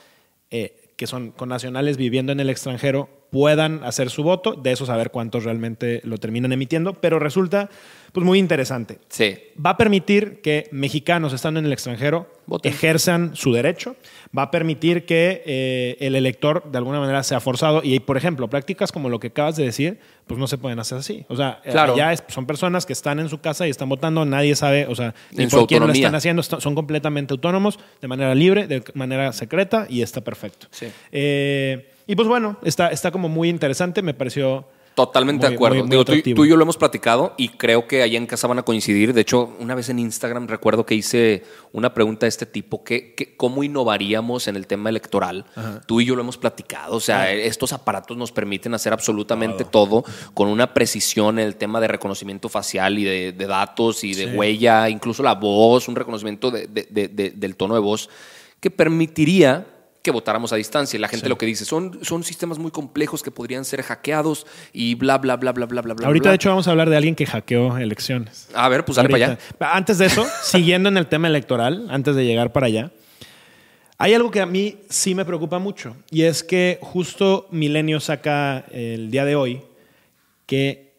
eh, 0.51 0.93
que 0.97 1.07
son 1.07 1.31
con 1.31 1.49
nacionales 1.51 1.97
viviendo 1.97 2.33
en 2.33 2.41
el 2.41 2.51
extranjero 2.51 3.09
puedan 3.31 3.85
hacer 3.85 4.09
su 4.11 4.23
voto, 4.23 4.55
de 4.55 4.73
eso 4.73 4.87
saber 4.87 5.11
cuántos 5.11 5.45
realmente 5.45 6.01
lo 6.05 6.17
terminan 6.19 6.51
emitiendo, 6.53 6.95
pero 6.95 7.19
resulta 7.19 7.69
pues 8.13 8.25
muy 8.25 8.39
interesante. 8.39 8.99
Sí. 9.09 9.37
Va 9.65 9.71
a 9.71 9.77
permitir 9.77 10.41
que 10.41 10.69
mexicanos 10.73 11.33
estando 11.33 11.61
en 11.61 11.67
el 11.67 11.73
extranjero 11.73 12.31
Voten. 12.47 12.73
ejerzan 12.73 13.37
su 13.37 13.53
derecho, 13.53 13.97
va 14.37 14.43
a 14.43 14.51
permitir 14.51 15.05
que 15.05 15.43
eh, 15.45 15.97
el 16.01 16.17
elector 16.17 16.71
de 16.71 16.79
alguna 16.79 17.01
manera 17.01 17.23
sea 17.23 17.41
forzado 17.41 17.81
y, 17.85 18.01
por 18.01 18.17
ejemplo, 18.17 18.49
prácticas 18.49 18.91
como 18.93 19.09
lo 19.09 19.21
que 19.21 19.27
acabas 19.29 19.57
de 19.57 19.65
decir, 19.65 19.99
pues 20.27 20.39
no 20.41 20.47
se 20.47 20.57
pueden 20.59 20.79
hacer 20.79 20.99
así. 20.99 21.25
O 21.29 21.37
sea, 21.37 21.61
eh, 21.65 21.71
Claro. 21.73 21.97
ya 21.97 22.15
son 22.29 22.47
personas 22.47 22.87
que 22.87 22.93
están 22.93 23.19
en 23.19 23.29
su 23.29 23.39
casa 23.41 23.67
y 23.67 23.71
están 23.71 23.89
votando, 23.89 24.25
nadie 24.25 24.57
sabe, 24.57 24.87
o 24.87 24.95
sea, 24.95 25.15
ni 25.33 25.47
por 25.47 25.67
quién 25.67 25.87
lo 25.87 25.93
están 25.93 26.15
haciendo, 26.15 26.43
son 26.43 26.75
completamente 26.75 27.35
autónomos, 27.35 27.79
de 28.01 28.09
manera 28.09 28.35
libre, 28.35 28.67
de 28.67 28.83
manera 28.95 29.33
secreta 29.33 29.87
y 29.89 30.03
está 30.03 30.21
perfecto. 30.23 30.67
Sí. 30.71 30.87
Eh, 31.13 31.91
y 32.07 32.17
pues 32.17 32.27
bueno, 32.29 32.59
está, 32.65 32.89
está 32.89 33.11
como 33.11 33.29
muy 33.29 33.49
interesante, 33.51 34.01
me 34.03 34.15
pareció... 34.15 34.67
Totalmente 34.99 35.47
Muy- 35.47 35.51
de 35.51 35.55
acuerdo. 35.55 35.75
muy- 35.77 35.83
muy 35.85 35.91
Digo, 35.91 36.05
tú, 36.35 36.45
y 36.45 36.49
yo 36.49 36.57
lo 36.57 36.63
hemos 36.65 36.77
platicado 36.77 37.35
y 37.37 37.51
creo 37.51 37.87
que 37.87 38.03
allá 38.03 38.19
en 38.19 38.27
casa 38.27 38.49
van 38.49 38.59
a 38.59 38.63
coincidir. 38.65 39.13
De 39.15 39.21
hecho, 39.21 39.55
una 39.61 39.77
vez 39.77 39.89
en 39.91 40.01
Instagram 40.01 40.49
recuerdo 40.49 40.85
que 40.85 40.97
hice 40.97 41.45
una 41.73 41.95
pregunta 41.95 42.27
de 42.27 42.31
este 42.31 42.47
tipo, 42.47 42.83
que, 42.83 43.15
que- 43.15 43.37
¿cómo 43.37 43.63
innovaríamos 43.63 44.49
en 44.49 44.57
el 44.57 44.67
tema 44.67 44.89
electoral? 44.91 45.45
Tú 45.87 46.01
y 46.01 46.05
yo 46.07 46.17
lo 46.17 46.23
hemos 46.23 46.37
platicado. 46.37 46.97
O 46.97 47.01
sea, 47.01 47.31
estos 47.33 47.73
aparatos 47.73 48.17
nos 48.17 48.33
permiten 48.33 48.75
hacer 48.75 48.93
absolutamente 48.93 49.65
todo. 49.65 50.05
con 50.35 50.49
una 50.49 50.75
precisión 50.75 51.39
en 51.39 51.47
el 51.47 51.55
tema 51.57 51.81
de 51.81 51.87
reconocimiento 51.89 52.49
facial 52.49 52.99
y 52.99 53.05
de, 53.05 53.33
de 53.33 53.47
datos 53.47 54.03
y 54.03 54.15
de 54.15 54.35
huella, 54.37 54.89
incluso 54.89 55.23
la 55.23 55.35
voz, 55.35 55.87
un 55.87 55.95
reconocimiento 55.95 56.51
de- 56.51 56.67
de- 56.67 56.89
de- 56.91 57.09
de- 57.09 57.31
del 57.31 57.55
tono 57.55 57.75
de 57.75 57.81
voz, 57.81 58.09
que 58.61 58.71
permitiría 58.71 59.65
que 60.03 60.11
votáramos 60.11 60.53
a 60.53 60.57
distancia. 60.57 60.97
Y 60.97 61.01
la 61.01 61.09
gente 61.09 61.29
lo 61.29 61.39
que 61.39 61.47
dice 61.47 61.65
son, 61.65 61.99
son 62.03 62.25
sistemas 62.25 62.59
muy 62.59 62.71
complejos 62.71 63.23
que 63.23 63.31
podrían 63.31 63.65
ser 63.65 63.83
hackeados 63.83 64.47
y 64.73 64.95
bla, 64.95 65.19
bla, 65.19 65.37
bla, 65.37 65.53
bla, 65.53 65.67
bla, 65.67 65.83
bla, 65.83 65.95
bla. 65.95 66.07
Ahorita, 66.07 66.25
bla. 66.25 66.31
de 66.31 66.37
hecho, 66.37 66.49
vamos 66.51 66.69
a 66.69 66.71
hablar 66.71 66.89
de 66.91 66.97
alguien 66.97 67.15
que 67.15 67.27
hackeó 67.27 67.77
elecciones. 67.79 68.49
A 68.55 68.69
ver, 68.69 68.85
pues 68.85 68.97
dale 68.97 69.09
para 69.09 69.25
allá. 69.33 69.39
Antes 69.61 69.99
de 69.99 70.07
eso, 70.07 70.27
siguiendo 70.43 70.89
en 70.89 70.97
el 70.97 71.07
tema 71.07 71.29
electoral, 71.29 71.87
antes 71.91 72.15
de 72.17 72.25
llegar 72.25 72.53
para 72.53 72.67
allá, 72.67 72.93
hay 73.99 74.15
algo 74.15 74.31
que 74.31 74.41
a 74.41 74.47
mí 74.47 74.79
sí 74.89 75.15
me 75.17 75.25
preocupa 75.25 75.59
mucho 75.59 75.97
y 76.11 76.23
es 76.23 76.45
que 76.45 76.79
justo 76.81 77.49
Milenio 77.51 77.99
saca 77.99 78.65
el 78.71 79.11
día 79.11 79.25
de 79.25 79.35
hoy 79.35 79.63
que 80.47 80.95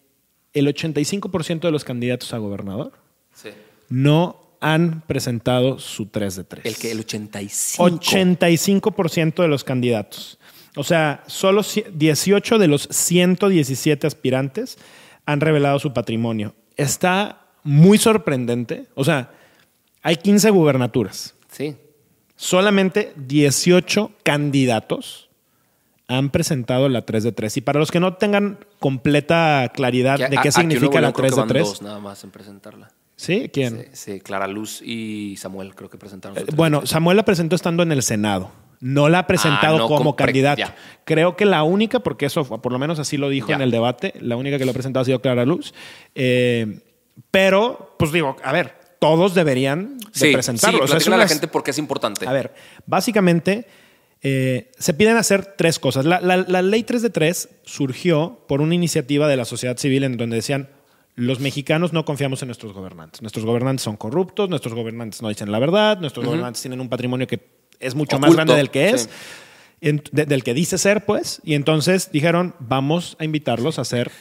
el 0.51 0.67
85% 0.67 1.61
de 1.61 1.71
los 1.71 1.85
candidatos 1.85 2.33
a 2.33 2.37
gobernador 2.39 2.91
Sí. 3.33 3.49
no 3.87 4.48
han 4.61 5.01
presentado 5.07 5.79
su 5.79 6.07
3 6.07 6.35
de 6.35 6.43
3. 6.43 6.65
El 6.65 6.75
que 6.75 6.91
el 6.91 6.99
85. 6.99 7.83
85% 7.83 9.41
de 9.41 9.47
los 9.47 9.63
candidatos. 9.63 10.37
O 10.75 10.83
sea, 10.83 11.23
solo 11.27 11.61
ci- 11.61 11.85
18 11.93 12.57
de 12.57 12.67
los 12.67 12.83
117 12.91 14.05
aspirantes 14.07 14.77
han 15.25 15.41
revelado 15.41 15.79
su 15.79 15.93
patrimonio. 15.93 16.53
Está 16.77 17.41
muy 17.63 17.97
sorprendente. 17.97 18.85
O 18.95 19.03
sea, 19.03 19.31
hay 20.01 20.15
15 20.17 20.49
gubernaturas. 20.51 21.35
Sí. 21.51 21.75
Solamente 22.35 23.13
18 23.17 24.11
candidatos 24.23 25.29
han 26.07 26.29
presentado 26.31 26.87
la 26.89 27.05
3 27.05 27.23
de 27.23 27.31
3. 27.31 27.57
Y 27.57 27.61
para 27.61 27.79
los 27.79 27.91
que 27.91 27.99
no 27.99 28.15
tengan 28.15 28.59
completa 28.79 29.69
claridad 29.73 30.17
Que 30.17 30.29
de 30.29 30.37
a- 30.37 30.41
qué 30.41 30.49
Nuevo 30.49 30.59
significa 30.59 30.95
la 30.95 31.01
León 31.01 31.13
creo 31.13 31.23
3 31.23 31.31
que 31.31 31.35
de 31.35 31.41
van 31.41 31.47
3. 31.49 31.63
dos 31.67 31.81
nada 31.81 31.99
más 31.99 32.23
en 32.23 32.31
presentarla. 32.31 32.91
¿Sí? 33.19 33.49
¿Quién? 33.51 33.87
Sí, 33.91 34.13
sí, 34.13 34.19
Clara 34.21 34.47
Luz 34.47 34.81
y 34.81 35.35
Samuel 35.35 35.75
creo 35.75 35.89
que 35.89 35.97
presentaron. 35.97 36.37
su 36.37 36.43
Eh, 36.43 36.47
Bueno. 36.55 36.85
Samuel 36.85 37.17
la 37.17 37.25
presentó 37.25 37.53
estando 37.57 37.83
en 37.83 37.91
el 37.91 38.01
Senado. 38.01 38.49
No 38.79 39.09
la 39.09 39.19
ha 39.19 39.27
presentado 39.27 39.75
Ah, 39.75 39.79
no, 39.79 39.87
como 39.89 40.15
candidato. 40.15 40.57
ya. 40.59 40.73
Creo 41.03 41.35
que 41.35 41.43
la 41.45 41.63
única, 41.63 41.99
porque 41.99 42.25
eso 42.27 42.45
por 42.45 42.71
lo 42.71 42.79
menos 42.79 42.97
así 42.97 43.17
lo 43.17 43.27
dijo 43.27 43.49
Ya. 43.49 43.55
en 43.55 43.61
el 43.61 43.71
debate, 43.71 44.13
la 44.21 44.37
única 44.37 44.57
que 44.57 44.63
lo 44.63 44.71
ha 44.71 44.73
presentado 44.73 45.01
ha 45.01 45.05
sido 45.05 45.21
Clara 45.21 45.43
Luz. 45.43 45.73
Eh, 46.15 46.79
pero, 47.29 47.95
pues 47.99 48.13
digo, 48.13 48.37
a 48.41 48.53
ver, 48.53 48.73
todos 48.99 49.35
deberían 49.35 49.97
de 49.97 50.05
sí, 50.13 50.31
presentarlo. 50.31 50.79
Sí, 50.79 50.83
O 50.85 50.87
sea, 50.87 50.97
es 50.97 51.03
platícale 51.03 51.15
a 51.15 51.25
la 51.25 51.27
gente 51.27 51.47
por 51.49 51.61
qué 51.63 51.71
es 51.71 51.77
importante. 51.77 52.25
a 52.25 52.31
ver, 52.31 52.53
básicamente 52.85 53.65
eh, 54.21 54.71
se 54.77 54.93
piden 54.93 55.17
hacer 55.17 55.55
tres 55.57 55.77
cosas. 55.79 56.05
La, 56.05 56.19
la- 56.21 56.37
la 56.47 56.61
ley 56.61 56.83
3 56.83 57.01
de 57.01 57.09
3 57.09 57.49
surgió 57.63 58.45
por 58.47 58.61
una 58.61 58.75
iniciativa 58.75 59.27
de 59.27 59.35
la 59.37 59.45
sociedad 59.45 59.77
civil 59.77 60.03
en 60.03 60.15
donde 60.17 60.37
decían, 60.37 60.69
los 61.19 61.39
mexicanos 61.39 61.91
no 61.93 62.05
confiamos 62.05 62.41
en 62.41 62.47
nuestros 62.47 62.73
gobernantes. 62.73 63.21
Nuestros 63.21 63.45
gobernantes 63.45 63.83
son 63.83 63.97
corruptos, 63.97 64.49
nuestros 64.49 64.73
gobernantes 64.73 65.21
no 65.21 65.29
dicen 65.29 65.51
la 65.51 65.59
verdad, 65.59 65.99
nuestros 65.99 66.25
gobernantes 66.25 66.61
tienen 66.61 66.79
un 66.81 66.89
patrimonio 66.89 67.27
que 67.27 67.39
es 67.79 67.95
mucho 67.95 68.19
más 68.19 68.33
grande 68.33 68.55
del 68.55 68.69
que 68.69 68.89
es. 68.89 69.01
sí. 69.03 69.09
en- 69.81 70.03
de- 70.11 70.25
del 70.25 70.43
que 70.43 70.53
dice 70.53 70.77
ser, 70.77 71.05
pues, 71.05 71.39
y 71.45 71.53
entonces 71.53 72.11
dijeron, 72.11 72.53
vamos 72.59 73.15
a 73.17 73.23
invitarlos 73.23 73.79
a 73.79 73.83
hacer 73.83 74.11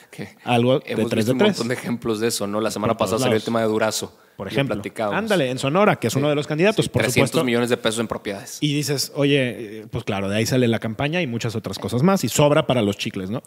algo 0.44 0.78
de 0.78 0.92
Hemos 0.92 1.10
3 1.10 1.16
visto 1.16 1.26
de 1.26 1.32
un 1.32 1.38
3. 1.38 1.48
montón 1.50 1.68
de 1.68 1.74
ejemplos 1.74 2.20
de 2.20 2.28
eso, 2.28 2.46
¿no? 2.46 2.60
La 2.60 2.70
semana 2.70 2.96
pasada 2.96 3.18
salió 3.18 3.36
el 3.36 3.42
tema 3.42 3.60
de 3.60 3.66
Durazo. 3.66 4.16
Por 4.36 4.46
Lo 4.46 4.52
ejemplo, 4.52 4.80
ándale, 5.12 5.50
en 5.50 5.58
Sonora, 5.58 5.96
que 5.96 6.06
es 6.06 6.14
uno 6.14 6.28
de 6.28 6.36
los 6.36 6.46
candidatos, 6.46 6.84
Sí, 6.84 6.88
por 6.90 7.02
300 7.02 7.30
supuesto. 7.30 7.44
millones 7.44 7.70
de 7.70 7.76
pesos 7.76 7.98
en 7.98 8.06
propiedades. 8.06 8.58
Y 8.60 8.72
dices, 8.72 9.10
oye, 9.16 9.80
eh, 9.80 9.86
pues 9.90 10.04
claro, 10.04 10.28
de 10.28 10.36
ahí 10.36 10.46
sale 10.46 10.68
la 10.68 10.78
campaña 10.78 11.20
y 11.22 11.26
muchas 11.26 11.56
otras 11.56 11.80
cosas 11.80 12.04
más, 12.04 12.22
y 12.22 12.28
sobra 12.28 12.64
para 12.68 12.80
los 12.80 12.96
chicles, 12.96 13.28
¿no? 13.28 13.42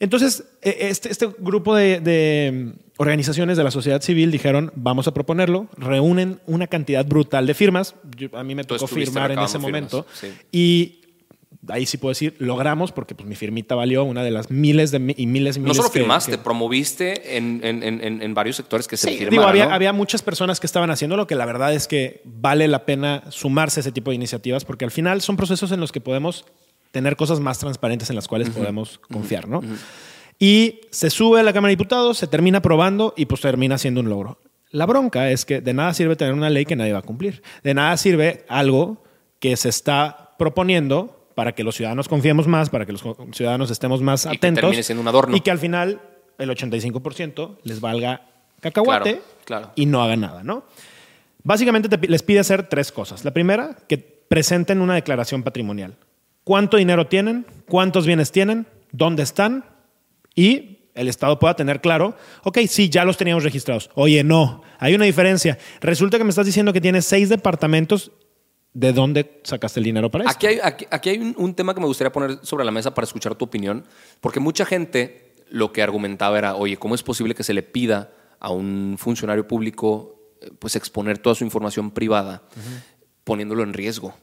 Entonces, 0.00 0.44
eh, 0.62 0.76
este, 0.80 1.10
este 1.10 1.28
grupo 1.38 1.74
de, 1.74 2.00
de, 2.00 2.50
mm, 2.52 2.78
organizaciones 2.98 3.56
de 3.56 3.64
la 3.64 3.70
sociedad 3.70 4.02
civil 4.02 4.30
dijeron, 4.30 4.72
vamos 4.74 5.06
a 5.08 5.14
proponerlo, 5.14 5.68
reúnen 5.76 6.40
una 6.46 6.66
cantidad 6.66 7.04
brutal 7.06 7.46
de 7.46 7.54
firmas, 7.54 7.94
Yo- 8.16 8.28
a 8.36 8.44
mí 8.44 8.54
me 8.54 8.64
tocó 8.64 8.86
firmar 8.86 9.30
en 9.32 9.38
ese 9.38 9.58
momento, 9.58 10.04
sí. 10.12 10.28
y 10.52 11.00
ahí 11.68 11.86
sí 11.86 11.96
puedo 11.96 12.10
decir, 12.10 12.34
logramos, 12.38 12.92
porque 12.92 13.14
pues 13.14 13.26
mi 13.28 13.36
firmita 13.36 13.74
valió 13.74 14.04
una 14.04 14.22
de 14.22 14.30
las 14.30 14.50
miles 14.50 14.90
de 14.90 15.14
y 15.16 15.26
miles 15.26 15.56
y 15.56 15.60
No 15.60 15.64
miles 15.64 15.76
solo 15.78 15.90
que- 15.90 16.00
firmaste, 16.00 16.32
que- 16.32 16.38
promoviste 16.38 17.36
en, 17.38 17.60
en- 17.64 17.82
en- 17.82 18.04
en- 18.04 18.20
en 18.22 18.34
varios 18.34 18.56
sectores 18.56 18.86
que 18.86 18.96
se 18.96 19.08
firmaron. 19.08 19.30
digo, 19.30 19.44
había, 19.44 19.66
¿no? 19.66 19.74
había 19.74 19.92
muchas 19.92 20.22
personas 20.22 20.60
que 20.60 20.66
estaban 20.66 20.90
haciendo 20.90 21.16
lo 21.16 21.26
que 21.26 21.36
la 21.36 21.46
verdad 21.46 21.72
es 21.72 21.86
que 21.88 22.20
vale 22.24 22.68
la 22.68 22.84
pena 22.84 23.22
sumarse 23.30 23.78
a 23.78 23.82
ese 23.82 23.92
tipo 23.92 24.10
de 24.10 24.16
iniciativas 24.16 24.64
porque 24.64 24.84
al 24.84 24.90
final 24.90 25.20
son 25.22 25.36
procesos 25.36 25.72
en 25.72 25.80
los 25.80 25.90
que 25.90 26.00
podemos 26.00 26.44
tener 26.94 27.16
cosas 27.16 27.40
más 27.40 27.58
transparentes 27.58 28.08
en 28.08 28.16
las 28.16 28.26
cuales 28.28 28.48
podemos 28.48 28.98
confiar, 29.12 29.46
¿no? 29.48 29.60
Y 30.38 30.80
se 30.90 31.10
sube 31.10 31.40
a 31.40 31.42
la 31.42 31.52
Cámara 31.52 31.70
de 31.70 31.76
Diputados, 31.76 32.16
se 32.18 32.26
termina 32.26 32.58
aprobando 32.58 33.12
y 33.16 33.26
pues 33.26 33.40
termina 33.42 33.76
siendo 33.76 34.00
un 34.00 34.08
logro. 34.08 34.38
La 34.70 34.86
bronca 34.86 35.30
es 35.30 35.44
que 35.44 35.60
de 35.60 35.74
nada 35.74 35.92
sirve 35.92 36.16
tener 36.16 36.32
una 36.34 36.48
ley 36.50 36.64
que 36.64 36.76
nadie 36.76 36.92
va 36.92 37.00
a 37.00 37.02
cumplir. 37.02 37.42
De 37.62 37.74
nada 37.74 37.96
sirve 37.96 38.44
algo 38.48 39.02
que 39.40 39.56
se 39.56 39.68
está 39.68 40.34
proponiendo 40.38 41.28
para 41.34 41.52
que 41.52 41.62
los 41.64 41.74
ciudadanos 41.76 42.08
confiemos 42.08 42.46
más, 42.46 42.70
para 42.70 42.86
que 42.86 42.92
los 42.92 43.04
ciudadanos 43.32 43.70
estemos 43.70 44.00
más 44.00 44.24
Y 44.26 44.30
que 44.30 44.36
atentos. 44.36 44.62
termine 44.62 44.82
siendo 44.82 45.02
un 45.02 45.08
adorno. 45.08 45.36
Y 45.36 45.40
que 45.40 45.50
al 45.50 45.58
final 45.58 46.00
el 46.38 46.50
85% 46.50 47.58
les 47.64 47.80
valga 47.80 48.22
cacahuate 48.60 49.20
Claro, 49.44 49.66
claro. 49.66 49.72
y 49.76 49.86
no 49.86 50.02
haga 50.02 50.16
nada, 50.16 50.42
¿no? 50.42 50.64
Básicamente 51.42 51.88
te 51.88 52.08
les 52.08 52.22
pide 52.22 52.38
hacer 52.40 52.68
tres 52.68 52.90
cosas. 52.90 53.24
La 53.24 53.32
primera, 53.32 53.76
que 53.88 53.98
presenten 53.98 54.80
una 54.80 54.94
declaración 54.94 55.42
patrimonial. 55.42 55.96
¿Cuánto 56.44 56.76
dinero 56.76 57.06
tienen? 57.06 57.46
¿Cuántos 57.68 58.06
bienes 58.06 58.30
tienen? 58.30 58.66
¿Dónde 58.92 59.22
están? 59.22 59.64
Y 60.34 60.90
el 60.94 61.08
Estado 61.08 61.38
pueda 61.38 61.56
tener 61.56 61.80
claro, 61.80 62.16
ok, 62.44 62.58
sí, 62.68 62.88
ya 62.88 63.04
los 63.04 63.16
teníamos 63.16 63.42
registrados. 63.42 63.90
Oye, 63.94 64.22
no, 64.22 64.62
hay 64.78 64.94
una 64.94 65.06
diferencia. 65.06 65.58
Resulta 65.80 66.18
que 66.18 66.24
me 66.24 66.30
estás 66.30 66.46
diciendo 66.46 66.72
que 66.72 66.80
tienes 66.80 67.04
seis 67.04 67.28
departamentos. 67.28 68.12
¿De 68.72 68.92
dónde 68.92 69.40
sacaste 69.44 69.78
el 69.78 69.84
dinero 69.84 70.10
para 70.10 70.24
eso? 70.24 70.32
Aquí 70.32 70.48
hay, 70.48 70.58
aquí, 70.60 70.86
aquí 70.90 71.10
hay 71.10 71.18
un, 71.18 71.34
un 71.38 71.54
tema 71.54 71.74
que 71.74 71.80
me 71.80 71.86
gustaría 71.86 72.10
poner 72.10 72.40
sobre 72.42 72.64
la 72.64 72.72
mesa 72.72 72.92
para 72.92 73.04
escuchar 73.04 73.36
tu 73.36 73.44
opinión, 73.44 73.84
porque 74.20 74.40
mucha 74.40 74.66
gente 74.66 75.34
lo 75.48 75.72
que 75.72 75.80
argumentaba 75.80 76.36
era, 76.38 76.56
oye, 76.56 76.76
¿cómo 76.76 76.96
es 76.96 77.02
posible 77.04 77.36
que 77.36 77.44
se 77.44 77.54
le 77.54 77.62
pida 77.62 78.10
a 78.40 78.50
un 78.50 78.96
funcionario 78.98 79.46
público 79.46 80.36
eh, 80.40 80.50
pues 80.58 80.76
exponer 80.76 81.18
toda 81.18 81.34
su 81.34 81.44
información 81.44 81.92
privada, 81.92 82.42
poniéndolo 83.22 83.62
en 83.62 83.72
riesgo, 83.72 84.14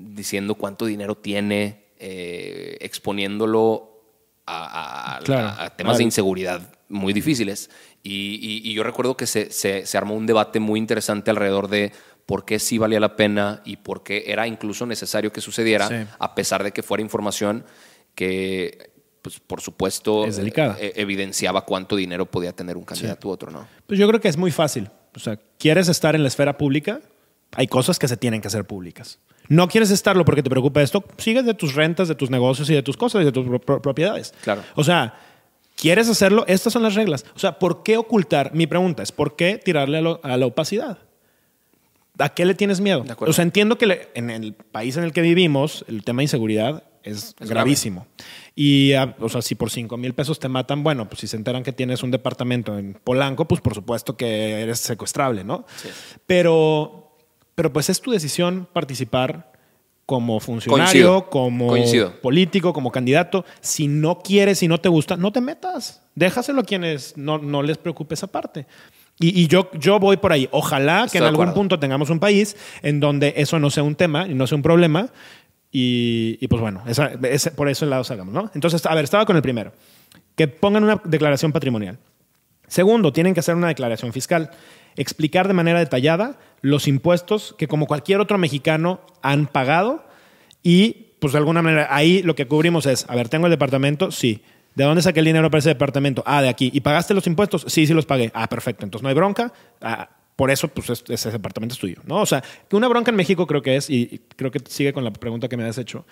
diciendo 0.00 0.54
cuánto 0.54 0.86
dinero 0.86 1.14
tiene, 1.16 1.84
eh, 1.98 2.78
exponiéndolo 2.80 4.02
a, 4.46 5.16
a- 5.16 5.18
Claro. 5.20 5.48
a- 5.48 5.64
a 5.66 5.76
temas 5.76 5.98
de 5.98 6.04
inseguridad 6.04 6.72
muy 6.88 7.12
difíciles? 7.12 7.70
Y, 8.02 8.38
y- 8.40 8.70
y 8.70 8.74
yo 8.74 8.82
recuerdo 8.82 9.16
que 9.16 9.26
se, 9.26 9.50
se- 9.52 9.84
se 9.86 9.98
armó 9.98 10.14
un 10.14 10.26
debate 10.26 10.58
muy 10.58 10.78
interesante 10.80 11.30
alrededor 11.30 11.68
de 11.68 11.92
por 12.24 12.44
qué 12.44 12.58
sí 12.58 12.78
valía 12.78 12.98
la 13.00 13.16
pena 13.16 13.60
y 13.64 13.76
por 13.76 14.02
qué 14.02 14.24
era 14.26 14.46
incluso 14.46 14.86
necesario 14.86 15.32
que 15.32 15.40
sucediera, 15.40 15.88
Sí. 15.88 15.94
a 16.18 16.34
pesar 16.34 16.62
de 16.64 16.72
que 16.72 16.82
fuera 16.82 17.02
información 17.02 17.64
que, 18.14 18.90
pues, 19.22 19.38
por 19.40 19.60
supuesto, 19.60 20.24
Es 20.24 20.36
delicada. 20.36 20.76
eh, 20.80 20.92
evidenciaba 20.96 21.64
cuánto 21.66 21.96
dinero 21.96 22.26
podía 22.26 22.52
tener 22.52 22.76
un 22.76 22.84
candidato 22.84 23.28
u 23.28 23.30
otro, 23.32 23.50
¿no? 23.50 23.66
Pues 23.86 23.98
yo 24.00 24.08
creo 24.08 24.20
que 24.20 24.28
es 24.28 24.36
muy 24.36 24.50
fácil. 24.50 24.88
O 25.14 25.18
sea, 25.18 25.38
¿quieres 25.58 25.88
estar 25.88 26.14
en 26.14 26.22
la 26.22 26.28
esfera 26.28 26.56
pública? 26.56 27.00
Hay 27.52 27.66
cosas 27.66 27.98
que 27.98 28.06
se 28.08 28.16
tienen 28.16 28.40
que 28.40 28.48
hacer 28.48 28.64
públicas. 28.64 29.18
No 29.50 29.68
quieres 29.68 29.90
estarlo 29.90 30.24
porque 30.24 30.42
te 30.42 30.48
preocupa 30.48 30.80
esto, 30.80 31.04
sigues 31.18 31.44
de 31.44 31.52
tus 31.54 31.74
rentas, 31.74 32.08
de 32.08 32.14
tus 32.14 32.30
negocios 32.30 32.70
y 32.70 32.74
de 32.74 32.82
tus 32.82 32.96
cosas 32.96 33.20
y 33.20 33.24
de 33.26 33.32
tus 33.32 33.46
pro- 33.46 33.60
pro- 33.60 33.82
propiedades. 33.82 34.32
Claro. 34.42 34.62
O 34.76 34.82
sea, 34.84 35.14
¿quieres 35.76 36.08
hacerlo? 36.08 36.44
Estas 36.46 36.72
son 36.72 36.82
las 36.82 36.94
reglas. 36.94 37.26
O 37.34 37.38
sea, 37.38 37.58
¿por 37.58 37.82
qué 37.82 37.96
ocultar? 37.98 38.54
Mi 38.54 38.66
pregunta 38.66 39.02
es, 39.02 39.12
¿por 39.12 39.36
qué 39.36 39.58
tirarle 39.58 39.98
a, 39.98 40.00
lo- 40.00 40.20
a 40.22 40.36
la 40.38 40.46
opacidad? 40.46 40.98
¿A 42.18 42.28
qué 42.28 42.44
le 42.44 42.54
tienes 42.54 42.80
miedo? 42.80 43.02
De 43.02 43.12
acuerdo. 43.12 43.30
O 43.30 43.32
sea, 43.32 43.42
entiendo 43.42 43.76
que 43.76 43.86
le- 43.86 44.08
en 44.14 44.30
el 44.30 44.52
país 44.54 44.96
en 44.96 45.04
el 45.04 45.12
que 45.12 45.20
vivimos, 45.20 45.84
el 45.88 46.04
tema 46.04 46.18
de 46.20 46.24
inseguridad 46.24 46.84
es, 47.02 47.34
Es 47.40 47.48
gravísimo. 47.48 48.06
Y, 48.54 48.92
ah, 48.92 49.16
o 49.20 49.28
sea, 49.30 49.40
si 49.40 49.54
por 49.54 49.70
5 49.70 49.96
mil 49.96 50.12
pesos 50.12 50.38
te 50.38 50.48
matan, 50.48 50.82
bueno, 50.84 51.08
pues 51.08 51.20
si 51.20 51.26
se 51.26 51.36
enteran 51.36 51.62
que 51.62 51.72
tienes 51.72 52.02
un 52.02 52.10
departamento 52.10 52.76
en 52.78 52.92
Polanco, 53.02 53.48
pues 53.48 53.62
por 53.62 53.74
supuesto 53.74 54.16
que 54.18 54.60
eres 54.60 54.80
secuestrable, 54.80 55.42
¿no? 55.44 55.64
Pero, 56.26 56.99
pero 57.60 57.70
pues 57.74 57.90
es 57.90 58.00
tu 58.00 58.10
decisión 58.10 58.66
participar 58.72 59.52
como 60.06 60.40
funcionario, 60.40 60.82
Coincido. 60.86 61.28
como 61.30 61.66
Coincido. 61.66 62.18
político, 62.22 62.72
como 62.72 62.90
candidato. 62.90 63.44
Si 63.60 63.86
no 63.86 64.20
quieres, 64.20 64.60
si 64.60 64.66
no 64.66 64.78
te 64.78 64.88
gusta, 64.88 65.18
no 65.18 65.30
te 65.30 65.42
metas. 65.42 66.02
Déjaselo 66.14 66.62
a 66.62 66.64
quienes 66.64 67.18
no, 67.18 67.36
no 67.36 67.62
les 67.62 67.76
preocupe 67.76 68.14
esa 68.14 68.28
parte. 68.28 68.66
Y, 69.18 69.38
y 69.42 69.46
yo, 69.46 69.70
yo 69.78 69.98
voy 70.00 70.16
por 70.16 70.32
ahí. 70.32 70.48
Ojalá 70.52 71.06
que 71.12 71.18
en 71.18 71.24
algún 71.24 71.52
punto 71.52 71.78
tengamos 71.78 72.08
un 72.08 72.18
país 72.18 72.56
en 72.80 72.98
donde 72.98 73.34
eso 73.36 73.58
no 73.58 73.68
sea 73.68 73.82
un 73.82 73.94
tema 73.94 74.26
y 74.26 74.32
no 74.32 74.46
sea 74.46 74.56
un 74.56 74.62
problema. 74.62 75.10
Y, 75.70 76.38
y 76.40 76.48
pues 76.48 76.62
bueno, 76.62 76.82
esa- 76.86 77.12
ese- 77.24 77.50
por 77.50 77.68
eso 77.68 77.84
el 77.84 77.90
lado 77.90 78.02
salgamos, 78.02 78.32
¿no? 78.32 78.50
Entonces, 78.54 78.84
a 78.86 78.94
ver, 78.94 79.04
estaba 79.04 79.26
con 79.26 79.36
el 79.36 79.42
primero. 79.42 79.72
Que 80.34 80.48
pongan 80.48 80.82
una 80.84 80.98
declaración 81.04 81.52
patrimonial. 81.52 81.98
Segundo, 82.68 83.12
tienen 83.12 83.34
que 83.34 83.40
hacer 83.40 83.54
una 83.54 83.68
declaración 83.68 84.12
fiscal. 84.14 84.50
Explicar 84.96 85.46
de 85.46 85.54
manera 85.54 85.78
detallada 85.78 86.38
los 86.62 86.88
impuestos 86.88 87.54
que 87.58 87.68
como 87.68 87.86
cualquier 87.86 88.20
otro 88.20 88.38
mexicano 88.38 89.00
han 89.22 89.46
pagado 89.46 90.04
y 90.62 91.06
pues 91.20 91.32
de 91.32 91.38
alguna 91.38 91.62
manera 91.62 91.88
ahí 91.90 92.22
lo 92.22 92.34
que 92.34 92.46
cubrimos 92.46 92.86
es, 92.86 93.04
a 93.08 93.14
ver, 93.14 93.28
tengo 93.28 93.46
el 93.46 93.50
departamento, 93.50 94.10
sí. 94.10 94.42
¿De 94.74 94.84
dónde 94.84 95.02
saqué 95.02 95.18
el 95.20 95.26
dinero 95.26 95.50
para 95.50 95.58
ese 95.58 95.70
departamento? 95.70 96.22
Ah, 96.26 96.40
de 96.42 96.48
aquí. 96.48 96.70
¿Y 96.72 96.80
pagaste 96.80 97.12
los 97.12 97.26
impuestos? 97.26 97.64
Sí, 97.66 97.86
sí 97.88 97.92
los 97.92 98.06
pagué. 98.06 98.30
Ah, 98.34 98.48
perfecto. 98.48 98.84
Entonces 98.84 99.02
no 99.02 99.08
hay 99.08 99.14
bronca. 99.16 99.52
Ah, 99.80 100.08
por 100.36 100.50
eso, 100.50 100.68
pues 100.68 100.88
es- 100.90 101.04
ese 101.08 101.30
departamento 101.32 101.74
es 101.74 101.80
tuyo. 101.80 101.96
¿no? 102.04 102.20
O 102.22 102.26
sea, 102.26 102.42
una 102.70 102.86
bronca 102.88 103.10
en 103.10 103.16
México 103.16 103.46
creo 103.48 103.62
que 103.62 103.76
es, 103.76 103.90
y 103.90 104.20
creo 104.36 104.50
que 104.52 104.60
sigue 104.68 104.92
con 104.92 105.02
la 105.02 105.12
pregunta 105.12 105.48
que 105.48 105.56
me 105.56 105.64
has 105.64 105.76
hecho. 105.76 106.06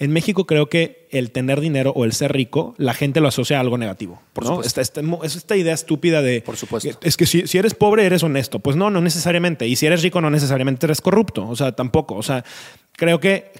En 0.00 0.12
México 0.12 0.46
creo 0.46 0.68
que 0.68 1.06
el 1.10 1.30
tener 1.30 1.60
dinero 1.60 1.92
o 1.94 2.04
el 2.04 2.12
ser 2.12 2.32
rico, 2.32 2.74
la 2.78 2.94
gente 2.94 3.20
lo 3.20 3.28
asocia 3.28 3.58
a 3.58 3.60
algo 3.60 3.76
negativo. 3.78 4.20
Por 4.32 4.44
¿no? 4.44 4.50
supuesto. 4.56 4.80
Esta, 4.80 5.00
esta- 5.00 5.26
es 5.26 5.36
esta 5.36 5.56
idea 5.56 5.74
estúpida 5.74 6.22
de... 6.22 6.40
Por 6.40 6.56
supuesto. 6.56 6.98
Es 7.02 7.16
que 7.18 7.26
si, 7.26 7.46
si 7.46 7.58
eres 7.58 7.74
pobre, 7.74 8.06
eres 8.06 8.22
honesto. 8.22 8.60
Pues 8.60 8.76
no, 8.76 8.88
no 8.90 9.00
necesariamente. 9.02 9.66
Y 9.68 9.76
si 9.76 9.84
eres 9.86 10.02
rico, 10.02 10.20
no 10.22 10.30
necesariamente 10.30 10.86
eres 10.86 11.00
corrupto. 11.02 11.46
O 11.46 11.54
sea, 11.54 11.72
tampoco. 11.72 12.14
O 12.14 12.22
sea, 12.22 12.44
creo 12.92 13.20
que 13.20 13.52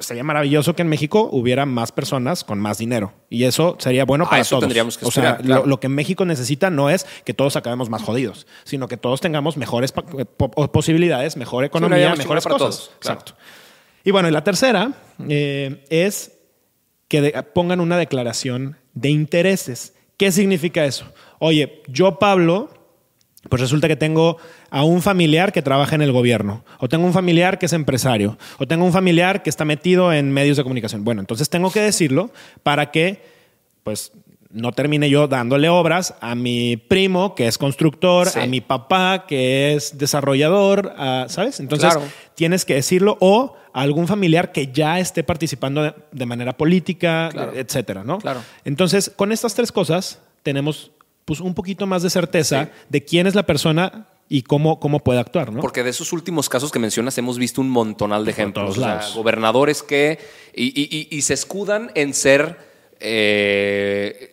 sería 0.00 0.22
maravilloso 0.22 0.74
que 0.76 0.82
en 0.82 0.88
México 0.88 1.28
hubiera 1.32 1.64
más 1.64 1.92
personas 1.92 2.44
con 2.44 2.58
más 2.58 2.76
dinero. 2.76 3.14
Y 3.30 3.44
eso 3.44 3.76
sería 3.78 4.04
bueno 4.04 4.24
A 4.26 4.30
para 4.30 4.42
eso 4.42 4.50
todos. 4.56 4.64
tendríamos 4.64 4.98
que 4.98 5.06
o 5.06 5.10
sea, 5.10 5.38
claro. 5.38 5.62
lo, 5.62 5.66
lo 5.66 5.80
que 5.80 5.88
México 5.88 6.26
necesita 6.26 6.68
no 6.68 6.90
es 6.90 7.06
que 7.24 7.32
todos 7.32 7.56
acabemos 7.56 7.88
más 7.88 8.02
jodidos, 8.02 8.46
sino 8.64 8.86
que 8.86 8.98
todos 8.98 9.22
tengamos 9.22 9.56
mejores 9.56 9.92
posibilidades, 10.72 11.36
mejor 11.38 11.64
economía, 11.64 12.14
mejores 12.16 12.44
para 12.44 12.54
cosas. 12.58 12.76
todos, 12.76 12.90
claro. 13.00 13.20
Exacto. 13.20 13.40
Y 14.06 14.12
bueno, 14.12 14.28
y 14.28 14.30
la 14.30 14.44
tercera 14.44 14.92
eh, 15.28 15.84
es 15.90 16.30
que 17.08 17.42
pongan 17.52 17.80
una 17.80 17.98
declaración 17.98 18.76
de 18.94 19.10
intereses. 19.10 19.94
¿Qué 20.16 20.30
significa 20.30 20.84
eso? 20.84 21.12
Oye, 21.40 21.82
yo, 21.88 22.20
Pablo, 22.20 22.70
pues 23.50 23.60
resulta 23.60 23.88
que 23.88 23.96
tengo 23.96 24.36
a 24.70 24.84
un 24.84 25.02
familiar 25.02 25.50
que 25.50 25.60
trabaja 25.60 25.96
en 25.96 26.02
el 26.02 26.12
gobierno, 26.12 26.64
o 26.78 26.88
tengo 26.88 27.04
un 27.04 27.12
familiar 27.12 27.58
que 27.58 27.66
es 27.66 27.72
empresario, 27.72 28.38
o 28.58 28.68
tengo 28.68 28.84
un 28.84 28.92
familiar 28.92 29.42
que 29.42 29.50
está 29.50 29.64
metido 29.64 30.12
en 30.12 30.30
medios 30.30 30.56
de 30.56 30.62
comunicación. 30.62 31.02
Bueno, 31.02 31.20
entonces 31.20 31.50
tengo 31.50 31.72
que 31.72 31.80
decirlo 31.80 32.30
para 32.62 32.92
que, 32.92 33.24
pues, 33.82 34.12
no 34.56 34.72
termine 34.72 35.08
yo 35.10 35.28
dándole 35.28 35.68
obras 35.68 36.14
a 36.20 36.34
mi 36.34 36.76
primo 36.76 37.34
que 37.34 37.46
es 37.46 37.58
constructor, 37.58 38.28
Sí. 38.28 38.40
a 38.40 38.46
mi 38.46 38.60
papá 38.60 39.26
que 39.28 39.74
es 39.74 39.98
desarrollador, 39.98 40.94
a- 40.96 41.26
¿sabes? 41.28 41.60
Entonces 41.60 41.92
Claro. 41.92 42.06
tienes 42.34 42.64
que 42.64 42.74
decirlo 42.74 43.18
o 43.20 43.54
a 43.72 43.82
algún 43.82 44.08
familiar 44.08 44.52
que 44.52 44.68
ya 44.72 44.98
esté 44.98 45.22
participando 45.22 45.82
de, 45.82 45.94
de 46.10 46.26
manera 46.26 46.56
política, 46.56 47.28
Claro. 47.30 47.52
etcétera, 47.54 48.02
¿no? 48.04 48.18
Claro. 48.18 48.40
Entonces, 48.64 49.12
con 49.14 49.30
estas 49.32 49.54
tres 49.54 49.70
cosas 49.70 50.20
tenemos 50.42 50.90
pues 51.26 51.40
un 51.40 51.54
poquito 51.54 51.86
más 51.86 52.02
de 52.02 52.10
certeza 52.10 52.64
Sí. 52.64 52.70
de 52.88 53.04
quién 53.04 53.26
es 53.26 53.34
la 53.34 53.42
persona 53.44 54.06
y 54.28 54.42
cómo, 54.42 54.80
cómo 54.80 55.00
puede 55.00 55.18
actuar, 55.20 55.52
¿no? 55.52 55.60
Porque 55.60 55.82
de 55.82 55.90
esos 55.90 56.12
últimos 56.12 56.48
casos 56.48 56.70
que 56.72 56.78
mencionas 56.78 57.18
hemos 57.18 57.36
visto 57.38 57.60
un 57.60 57.68
montonal 57.68 58.24
de 58.24 58.30
ejemplos. 58.30 58.64
todos 58.66 58.78
O 58.78 58.80
sea, 58.80 58.94
lados. 58.96 59.14
gobernadores 59.14 59.82
que. 59.82 60.18
Y, 60.54 60.66
y- 60.80 60.88
y- 61.10 61.16
y 61.16 61.22
se 61.22 61.34
escudan 61.34 61.90
en 61.94 62.14
ser. 62.14 62.74
eh, 62.98 64.32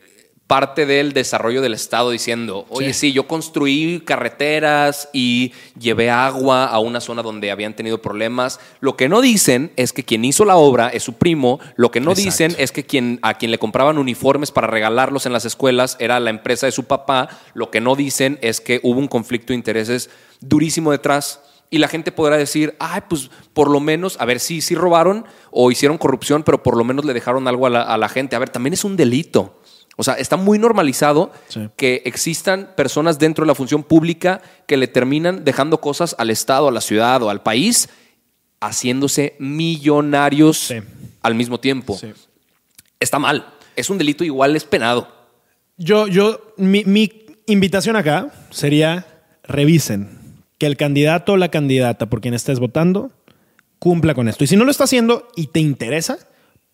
parte 0.53 0.85
del 0.85 1.13
desarrollo 1.13 1.63
del 1.63 1.73
Estado 1.73 2.11
diciendo, 2.11 2.67
oye, 2.69 2.93
sí. 2.93 3.11
yo 3.11 3.27
construí 3.27 4.03
carreteras 4.05 5.09
y 5.11 5.51
llevé 5.79 6.11
agua 6.11 6.65
a 6.67 6.77
una 6.77 7.01
zona 7.01 7.23
donde 7.23 7.49
habían 7.49 7.75
tenido 7.75 8.03
problemas. 8.03 8.59
Lo 8.79 8.95
que 8.95 9.09
no 9.09 9.21
dicen 9.21 9.71
es 9.77 9.93
que 9.93 10.03
quien 10.03 10.23
hizo 10.23 10.45
la 10.45 10.55
obra 10.55 10.89
es 10.89 11.01
su 11.01 11.13
primo. 11.13 11.59
Lo 11.75 11.89
que 11.89 12.01
no 12.01 12.11
Exacto. 12.11 12.29
dicen 12.29 12.55
es 12.59 12.71
que 12.71 12.85
quien, 12.85 13.17
a 13.23 13.33
quien 13.39 13.49
le 13.49 13.57
compraban 13.57 13.97
uniformes 13.97 14.51
para 14.51 14.67
regalarlos 14.67 15.25
en 15.25 15.33
las 15.33 15.43
escuelas 15.43 15.97
era 15.99 16.19
la 16.19 16.29
empresa 16.29 16.67
de 16.67 16.71
su 16.71 16.83
papá. 16.83 17.29
Lo 17.55 17.71
que 17.71 17.81
no 17.81 17.95
dicen 17.95 18.37
es 18.43 18.61
que 18.61 18.79
hubo 18.83 18.99
un 18.99 19.07
conflicto 19.07 19.53
de 19.53 19.55
intereses 19.55 20.11
durísimo 20.39 20.91
detrás. 20.91 21.39
Y 21.71 21.79
la 21.79 21.87
gente 21.87 22.11
podrá 22.11 22.37
decir, 22.37 22.75
ay, 22.77 23.01
pues 23.09 23.31
por 23.53 23.71
lo 23.71 23.79
menos, 23.79 24.17
a 24.21 24.25
ver, 24.25 24.39
sí, 24.39 24.61
sí 24.61 24.75
robaron 24.75 25.25
o 25.49 25.71
hicieron 25.71 25.97
corrupción, 25.97 26.43
pero 26.43 26.61
por 26.61 26.77
lo 26.77 26.83
menos 26.83 27.05
le 27.05 27.13
dejaron 27.15 27.47
algo 27.47 27.65
a 27.65 27.71
la, 27.71 27.81
a 27.81 27.97
la 27.97 28.07
gente. 28.07 28.35
A 28.35 28.39
ver, 28.39 28.49
también 28.49 28.73
es 28.73 28.83
un 28.83 28.95
delito. 28.95 29.62
O 29.95 30.03
sea, 30.03 30.15
está 30.15 30.37
muy 30.37 30.57
normalizado 30.57 31.31
Sí. 31.47 31.69
que 31.77 32.01
existan 32.05 32.71
personas 32.75 33.19
dentro 33.19 33.43
de 33.43 33.47
la 33.47 33.55
función 33.55 33.83
pública 33.83 34.41
que 34.67 34.77
le 34.77 34.87
terminan 34.87 35.43
dejando 35.43 35.79
cosas 35.79 36.15
al 36.17 36.29
Estado, 36.31 36.67
a 36.67 36.71
la 36.71 36.81
ciudad 36.81 37.21
o 37.21 37.29
al 37.29 37.43
país, 37.43 37.89
haciéndose 38.59 39.35
millonarios 39.39 40.57
Sí. 40.57 40.75
al 41.21 41.35
mismo 41.35 41.59
tiempo. 41.59 41.97
Sí. 41.97 42.11
Está 42.99 43.19
mal. 43.19 43.45
Es 43.75 43.89
un 43.89 43.97
delito 43.97 44.23
igual, 44.23 44.55
es 44.55 44.63
penado. 44.65 45.07
Yo, 45.77 46.07
yo, 46.07 46.53
mi, 46.57 46.83
mi 46.85 47.11
invitación 47.47 47.95
acá 47.95 48.31
sería 48.51 49.05
revisen 49.43 50.19
que 50.57 50.65
el 50.65 50.77
candidato 50.77 51.33
o 51.33 51.37
la 51.37 51.49
candidata 51.49 52.05
por 52.07 52.21
quien 52.21 52.33
estés 52.33 52.59
votando 52.59 53.11
cumpla 53.79 54.13
con 54.13 54.29
esto. 54.29 54.43
Y 54.43 54.47
si 54.47 54.55
no 54.55 54.63
lo 54.63 54.71
está 54.71 54.85
haciendo 54.85 55.27
y 55.35 55.47
te 55.47 55.59
interesa, 55.59 56.17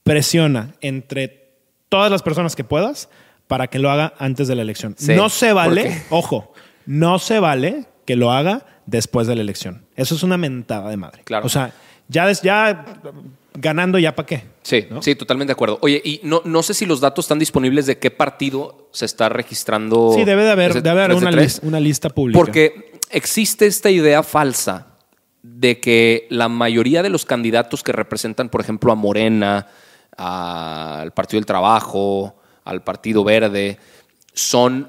presiona 0.03 0.75
entre 0.81 1.48
todas 1.89 2.11
las 2.11 2.21
personas 2.23 2.55
que 2.55 2.63
puedas 2.63 3.09
para 3.47 3.67
que 3.67 3.79
lo 3.79 3.89
haga 3.89 4.13
antes 4.19 4.47
de 4.47 4.55
la 4.55 4.61
elección. 4.61 4.95
Sí, 4.97 5.15
no 5.15 5.29
se 5.29 5.53
vale, 5.53 6.03
ojo, 6.09 6.53
no 6.85 7.19
se 7.19 7.39
vale 7.39 7.85
que 8.05 8.15
lo 8.15 8.31
haga 8.31 8.65
después 8.85 9.27
de 9.27 9.35
la 9.35 9.41
elección. 9.41 9.85
Eso 9.95 10.15
es 10.15 10.23
una 10.23 10.37
mentada 10.37 10.89
de 10.89 10.97
madre. 10.97 11.21
Claro. 11.23 11.45
O 11.45 11.49
sea, 11.49 11.73
ya, 12.07 12.25
des- 12.27 12.41
ya 12.41 12.85
ganando, 13.53 13.97
¿ya 13.99 14.15
para 14.15 14.25
qué? 14.25 14.43
Sí, 14.63 14.85
¿No? 14.89 15.01
sí, 15.01 15.15
totalmente 15.15 15.49
de 15.49 15.53
acuerdo. 15.53 15.77
Oye, 15.81 16.01
y 16.03 16.21
no, 16.23 16.41
no 16.45 16.63
sé 16.63 16.73
si 16.73 16.85
los 16.85 17.01
datos 17.01 17.25
están 17.25 17.39
disponibles 17.39 17.85
de 17.87 17.97
qué 17.97 18.09
partido 18.11 18.87
se 18.91 19.05
está 19.05 19.29
registrando. 19.29 20.11
Sí, 20.15 20.23
debe 20.25 20.43
de 20.43 20.51
haber, 20.51 20.73
debe 20.81 20.89
haber 21.03 21.11
una, 21.17 21.31
3 21.31 21.35
de 21.35 21.41
lis- 21.41 21.55
3. 21.59 21.67
una 21.67 21.79
lista 21.79 22.09
pública. 22.09 22.39
Porque 22.39 22.93
existe 23.09 23.65
esta 23.65 23.89
idea 23.89 24.23
falsa 24.23 24.87
de 25.41 25.79
que 25.79 26.27
la 26.29 26.49
mayoría 26.49 27.01
de 27.01 27.09
los 27.09 27.25
candidatos 27.25 27.81
que 27.83 27.91
representan, 27.91 28.49
por 28.49 28.61
ejemplo, 28.61 28.91
a 28.91 28.95
Morena, 28.95 29.67
al 30.21 31.13
Partido 31.13 31.39
del 31.39 31.45
Trabajo, 31.45 32.35
al 32.65 32.83
Partido 32.83 33.23
Verde, 33.23 33.77
son 34.33 34.87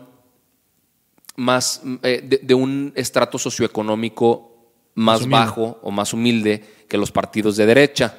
más 1.36 1.82
eh, 2.02 2.20
de, 2.22 2.40
de 2.42 2.54
un 2.54 2.92
estrato 2.96 3.38
socioeconómico 3.38 4.72
más, 4.96 5.28
bajo 5.28 5.78
o 5.82 5.90
más 5.92 6.12
humilde 6.12 6.84
que 6.88 6.98
los 6.98 7.12
partidos 7.12 7.56
de 7.56 7.66
derecha. 7.66 8.18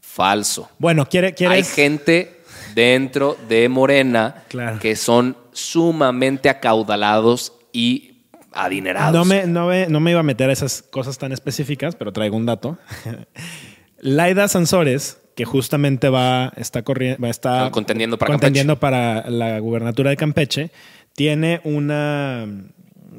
Falso. 0.00 0.68
Bueno, 0.78 1.06
quiere, 1.06 1.32
quieres... 1.32 1.68
Hay 1.68 1.74
gente 1.74 2.40
dentro 2.74 3.36
de 3.48 3.68
Morena 3.68 4.42
Claro. 4.48 4.78
que 4.80 4.96
son 4.96 5.36
sumamente 5.52 6.48
acaudalados 6.48 7.52
y 7.72 8.24
adinerados. 8.52 9.14
No 9.14 9.24
me, 9.24 9.46
no, 9.46 9.68
me, 9.68 9.86
no 9.86 10.00
me 10.00 10.10
iba 10.10 10.20
a 10.20 10.24
meter 10.24 10.50
a 10.50 10.52
esas 10.52 10.82
cosas 10.82 11.16
tan 11.18 11.30
específicas, 11.30 11.94
pero 11.94 12.12
traigo 12.12 12.36
un 12.36 12.46
dato. 12.46 12.78
Laida 14.00 14.48
Sansores, 14.48 15.19
que 15.40 15.46
justamente 15.46 16.10
va, 16.10 16.52
está, 16.58 16.82
corriendo, 16.82 17.18
va 17.22 17.28
a 17.28 17.30
estar 17.30 17.66
Ah, 17.68 17.70
contendiendo 17.70 18.18
para 18.18 18.30
contendiendo 18.30 18.78
para 18.78 19.30
la 19.30 19.58
gubernatura 19.58 20.10
de 20.10 20.16
Campeche, 20.18 20.70
tiene 21.14 21.62
una. 21.64 22.46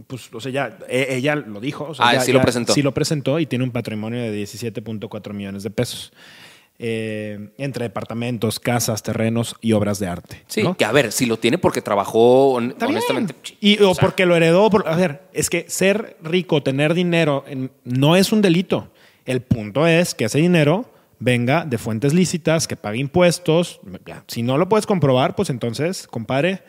Pues, 0.05 0.29
o 0.31 0.39
sea, 0.39 0.51
ya, 0.51 0.77
e- 0.87 1.15
ella 1.15 1.33
lo 1.35 1.59
dijo. 1.59 1.85
o 1.85 1.95
sea, 1.95 2.07
Ah, 2.09 2.13
ya- 2.13 2.21
sí 2.21 2.31
lo 2.31 2.37
ya- 2.37 2.43
presentó. 2.43 2.73
Sí 2.75 2.83
lo 2.83 2.93
presentó 2.93 3.39
y 3.39 3.47
tiene 3.47 3.63
un 3.65 3.71
patrimonio 3.71 4.21
de 4.21 4.31
17.4 4.31 5.33
millones 5.33 5.63
de 5.63 5.71
pesos. 5.71 6.13
eh, 6.83 7.49
entre 7.59 7.85
departamentos, 7.85 8.59
casas, 8.59 9.03
terrenos 9.03 9.55
y 9.61 9.73
obras 9.73 9.99
de 9.99 10.07
arte. 10.07 10.41
Sí, 10.47 10.63
¿no? 10.63 10.75
que 10.75 10.83
a 10.85 10.91
ver, 10.91 11.11
si 11.11 11.27
lo 11.27 11.37
tiene 11.37 11.59
porque 11.59 11.79
trabajó 11.83 12.59
Está 12.59 12.87
honestamente. 12.87 13.35
Y, 13.59 13.79
o, 13.83 13.91
o 13.91 13.93
sea, 13.93 14.01
porque 14.01 14.25
lo 14.25 14.35
heredó. 14.35 14.67
por- 14.71 14.87
a 14.87 14.95
ver, 14.95 15.21
es 15.33 15.49
que 15.51 15.65
ser 15.67 16.17
rico, 16.23 16.63
tener 16.63 16.95
dinero, 16.95 17.45
no 17.83 18.15
es 18.15 18.31
un 18.31 18.41
delito. 18.41 18.91
El 19.25 19.41
punto 19.41 19.85
es 19.85 20.15
que 20.15 20.25
ese 20.25 20.39
dinero 20.39 20.91
venga 21.21 21.63
de 21.65 21.77
fuentes 21.77 22.13
lícitas, 22.13 22.67
que 22.67 22.75
pague 22.75 22.97
impuestos. 22.99 23.79
Ya, 24.05 24.23
Si 24.27 24.41
no 24.43 24.57
lo 24.57 24.67
puedes 24.67 24.85
comprobar, 24.87 25.35
pues 25.35 25.49
entonces, 25.51 26.07
compadre, 26.07 26.63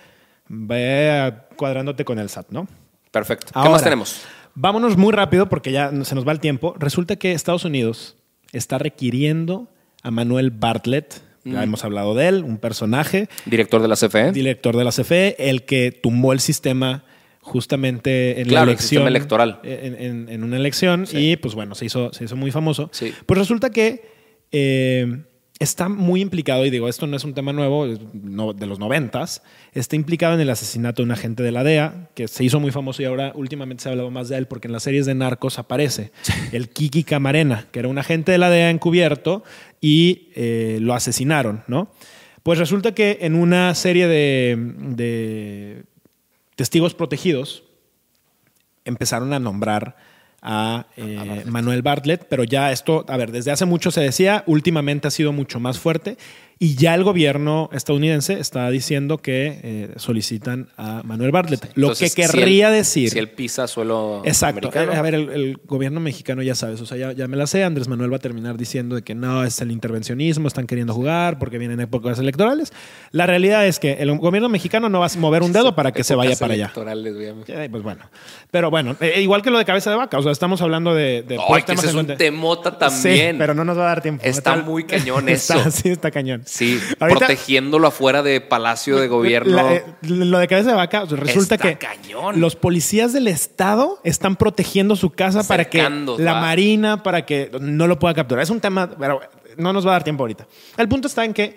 ve 0.49 1.33
cuadrándote 1.57 2.05
con 2.05 2.19
el 2.19 2.29
SAT, 2.29 2.51
¿no? 2.51 2.69
Perfecto. 3.11 3.47
¿Qué 3.47 3.59
Ahora, 3.59 3.71
más 3.71 3.83
tenemos? 3.83 4.23
Vámonos 4.55 4.97
muy 4.97 5.13
rápido 5.13 5.49
porque 5.49 5.73
ya 5.73 5.91
se 6.05 6.15
nos 6.15 6.27
va 6.29 6.33
el 6.33 6.41
tiempo. 6.41 6.75
Resulta 6.79 7.17
que 7.17 7.33
Estados 7.33 7.65
Unidos 7.65 8.17
está 8.53 8.79
requiriendo 8.79 9.69
a 10.03 10.11
Manuel 10.11 10.51
Bartlett. 10.51 11.23
Ya 11.45 11.61
Mm. 11.61 11.63
hemos 11.63 11.85
hablado 11.85 12.15
de 12.15 12.29
él, 12.29 12.45
un 12.45 12.59
personaje, 12.59 13.29
Director 13.47 13.81
de 13.83 13.89
la 13.89 13.97
CFE. 13.97 14.31
director 14.33 14.77
de 14.77 14.85
la 14.85 14.93
CFE, 14.93 15.37
el 15.49 15.65
que 15.65 15.91
tumbó 15.91 16.33
el 16.33 16.41
sistema 16.41 17.05
justamente 17.41 18.41
en 18.41 18.47
Claro, 18.49 18.67
la 18.67 18.73
el 18.73 18.79
elección. 18.79 19.07
electoral. 19.09 19.61
En, 19.65 19.95
en- 20.01 20.29
en 20.29 20.45
una 20.45 20.57
elección 20.57 21.07
y 21.11 21.37
pues 21.37 21.55
bueno, 21.55 21.75
se 21.75 21.87
hizo, 21.87 22.13
se 22.13 22.25
hizo 22.25 22.37
muy 22.37 22.53
famoso. 22.53 22.91
Sí. 22.93 23.13
Pues 23.27 23.39
resulta 23.39 23.71
que 23.71 24.22
eh, 24.53 25.25
está 25.59 25.89
muy 25.89 26.21
implicado, 26.21 26.67
y 26.67 26.71
digo, 26.71 26.89
esto 26.89 27.07
no 27.07 27.17
es 27.17 27.23
un 27.25 27.35
tema 27.35 27.53
nuevo, 27.53 27.87
no- 28.13 28.53
de 28.53 28.67
los 28.67 28.79
noventas, 28.81 29.43
está 29.73 29.95
implicado 29.97 30.35
en 30.35 30.41
el 30.41 30.51
asesinato 30.51 31.03
de 31.03 31.07
un 31.07 31.13
agente 31.13 31.43
de 31.45 31.53
la 31.53 31.63
DEA, 31.63 32.09
que 32.15 32.27
se 32.29 32.43
hizo 32.45 32.59
muy 32.59 32.73
famoso 32.73 33.01
y 33.01 33.05
ahora 33.05 33.33
últimamente 33.37 33.83
se 33.83 33.89
ha 33.89 33.93
hablado 33.93 34.11
más 34.11 34.29
de 34.29 34.39
él 34.39 34.47
porque 34.47 34.67
en 34.69 34.73
las 34.73 34.83
series 34.83 35.07
de 35.07 35.15
narcos 35.15 35.59
aparece 35.61 36.11
el 36.53 36.69
Kiki 36.69 37.05
Camarena, 37.05 37.69
que 37.71 37.79
era 37.79 37.89
un 37.89 37.99
agente 37.99 38.33
de 38.33 38.39
la 38.39 38.51
DEA 38.51 38.71
encubierto 38.71 39.45
y 39.81 40.31
eh, 40.35 40.79
lo 40.81 40.95
asesinaron, 40.95 41.63
¿no? 41.69 41.93
Pues 42.43 42.59
resulta 42.59 42.93
que 42.93 43.19
en 43.21 43.37
una 43.37 43.73
serie 43.77 44.09
de, 44.09 44.57
de 44.97 45.85
testigos 46.57 46.93
protegidos 46.95 47.63
empezaron 48.85 49.33
a 49.33 49.39
nombrar 49.39 49.97
a, 50.43 50.87
eh, 50.97 51.43
Manuel 51.47 51.83
Bartlett, 51.83 52.27
pero 52.29 52.45
ya 52.45 52.73
esto, 52.73 53.05
a 53.09 53.17
ver, 53.17 53.31
desde 53.33 53.51
hace 53.53 53.65
mucho 53.65 53.91
se 53.91 54.01
decía, 54.01 54.43
últimamente 54.47 55.09
ha 55.09 55.11
sido 55.11 55.33
mucho 55.33 55.61
más 55.61 55.79
fuerte 55.79 56.17
y 56.59 56.77
ya 56.77 56.95
el 56.95 57.03
gobierno 57.03 57.69
estadounidense 57.73 58.39
está 58.39 58.71
diciendo 58.71 59.19
que 59.19 59.59
eh, 59.65 59.89
solicitan 59.97 60.69
a 60.77 61.03
Manuel 61.03 61.33
Bartlett. 61.33 61.65
Lo 61.75 61.89
Entonces, 61.89 62.15
que 62.15 62.23
si 62.29 62.33
querría 62.39 62.69
él- 62.69 62.75
decir... 62.75 63.11
Si 63.11 63.19
él 63.19 63.31
pisa 63.31 63.67
suelo 63.67 64.23
Exacto. 64.25 64.69
americano. 64.69 64.93
Eh, 64.93 64.97
A 64.97 65.03
ver, 65.03 65.15
el, 65.17 65.29
el 65.31 65.57
gobierno 65.67 65.99
mexicano 65.99 66.41
ya 66.41 66.55
sabes, 66.55 66.81
o 66.81 66.87
sea, 66.87 66.97
ya, 66.97 67.13
ya 67.13 67.27
me 67.27 67.37
la 67.37 67.49
sé, 67.49 67.65
Andrés 67.65 67.89
Manuel 67.89 68.13
va 68.13 68.17
a 68.17 68.21
terminar 68.21 68.57
diciendo 68.59 68.95
de 68.95 69.03
que 69.03 69.17
no, 69.17 69.43
es 69.43 69.61
el 69.61 69.73
intervencionismo, 69.73 70.47
están 70.47 70.69
queriendo 70.69 70.95
jugar 70.95 71.39
porque 71.41 71.59
vienen 71.59 71.81
épocas 71.81 72.21
electorales. 72.21 72.73
La 73.11 73.27
realidad 73.27 73.67
es 73.67 73.81
que 73.81 73.95
el 73.95 74.17
gobierno 74.19 74.49
mexicano 74.49 74.89
no 74.89 75.01
va 75.01 75.07
a 75.07 75.19
mover 75.19 75.43
un 75.43 75.53
dedo 75.53 75.75
para 75.75 75.91
que 75.91 76.05
se 76.05 76.15
vaya 76.15 76.37
para 76.37 76.55
allá. 76.55 76.65
electorales. 76.67 77.15
Eh, 77.49 77.69
pues 77.73 77.83
bueno. 77.83 78.05
Pero 78.53 78.71
bueno, 78.71 78.97
igual 79.17 79.43
que 79.43 79.51
lo 79.51 79.59
de 79.59 79.65
cabeza 79.65 79.91
de 79.91 79.97
vaca, 79.97 80.17
o 80.19 80.23
sea, 80.23 80.31
estamos 80.33 80.61
hablando 80.63 80.95
de... 80.95 81.23
de 81.23 81.39
Ay, 81.49 81.63
que 81.63 81.73
ese 81.73 81.87
es 81.89 81.95
un 81.95 82.07
temota 82.17 82.77
también. 82.79 83.33
Sí, 83.33 83.39
pero 83.39 83.55
no 83.55 83.65
nos 83.65 83.79
va 83.79 83.83
a 83.85 83.87
dar 83.89 84.03
tiempo. 84.03 84.23
Está 84.25 84.55
Está- 84.55 84.65
muy 84.69 84.85
cañón 84.85 85.29
está- 85.29 85.59
eso. 85.61 85.71
Sí, 85.71 85.91
está 85.91 86.11
cañón. 86.11 86.43
Sí, 86.47 86.81
Ahorita- 86.99 87.19
protegiéndolo 87.21 87.87
afuera 87.89 88.23
de 88.23 88.41
Palacio 88.41 88.97
de 88.99 89.09
Gobierno. 89.09 89.55
La- 89.57 89.73
eh, 89.75 89.85
lo 90.03 90.39
de 90.39 90.49
cabeza 90.49 90.71
de 90.71 90.77
vaca, 90.77 91.03
o 91.03 91.07
sea, 91.09 91.17
resulta 91.19 91.55
Está 91.57 91.69
que 91.69 91.77
cañón. 91.79 92.41
los 92.41 92.57
policías 92.57 93.13
del 93.13 93.29
estado 93.29 94.01
están 94.05 94.37
protegiendo 94.37 94.97
su 94.97 95.11
casa 95.11 95.43
para 95.47 95.67
que 95.67 95.83
la 95.83 96.33
va. 96.35 96.41
marina, 96.41 97.03
para 97.03 97.25
que 97.27 97.51
no 97.61 97.87
lo 97.87 97.99
pueda 97.99 98.15
capturar. 98.15 98.43
Es 98.43 98.51
un 98.51 98.61
tema, 98.61 98.91
pero 98.99 99.21
no 99.57 99.73
nos 99.73 99.87
va 99.87 99.91
a 99.91 99.93
dar 99.95 100.05
tiempo 100.05 100.23
ahorita. 100.23 100.47
El 100.79 100.89
punto 100.89 101.09
está 101.09 101.25
en 101.25 101.35
que 101.35 101.57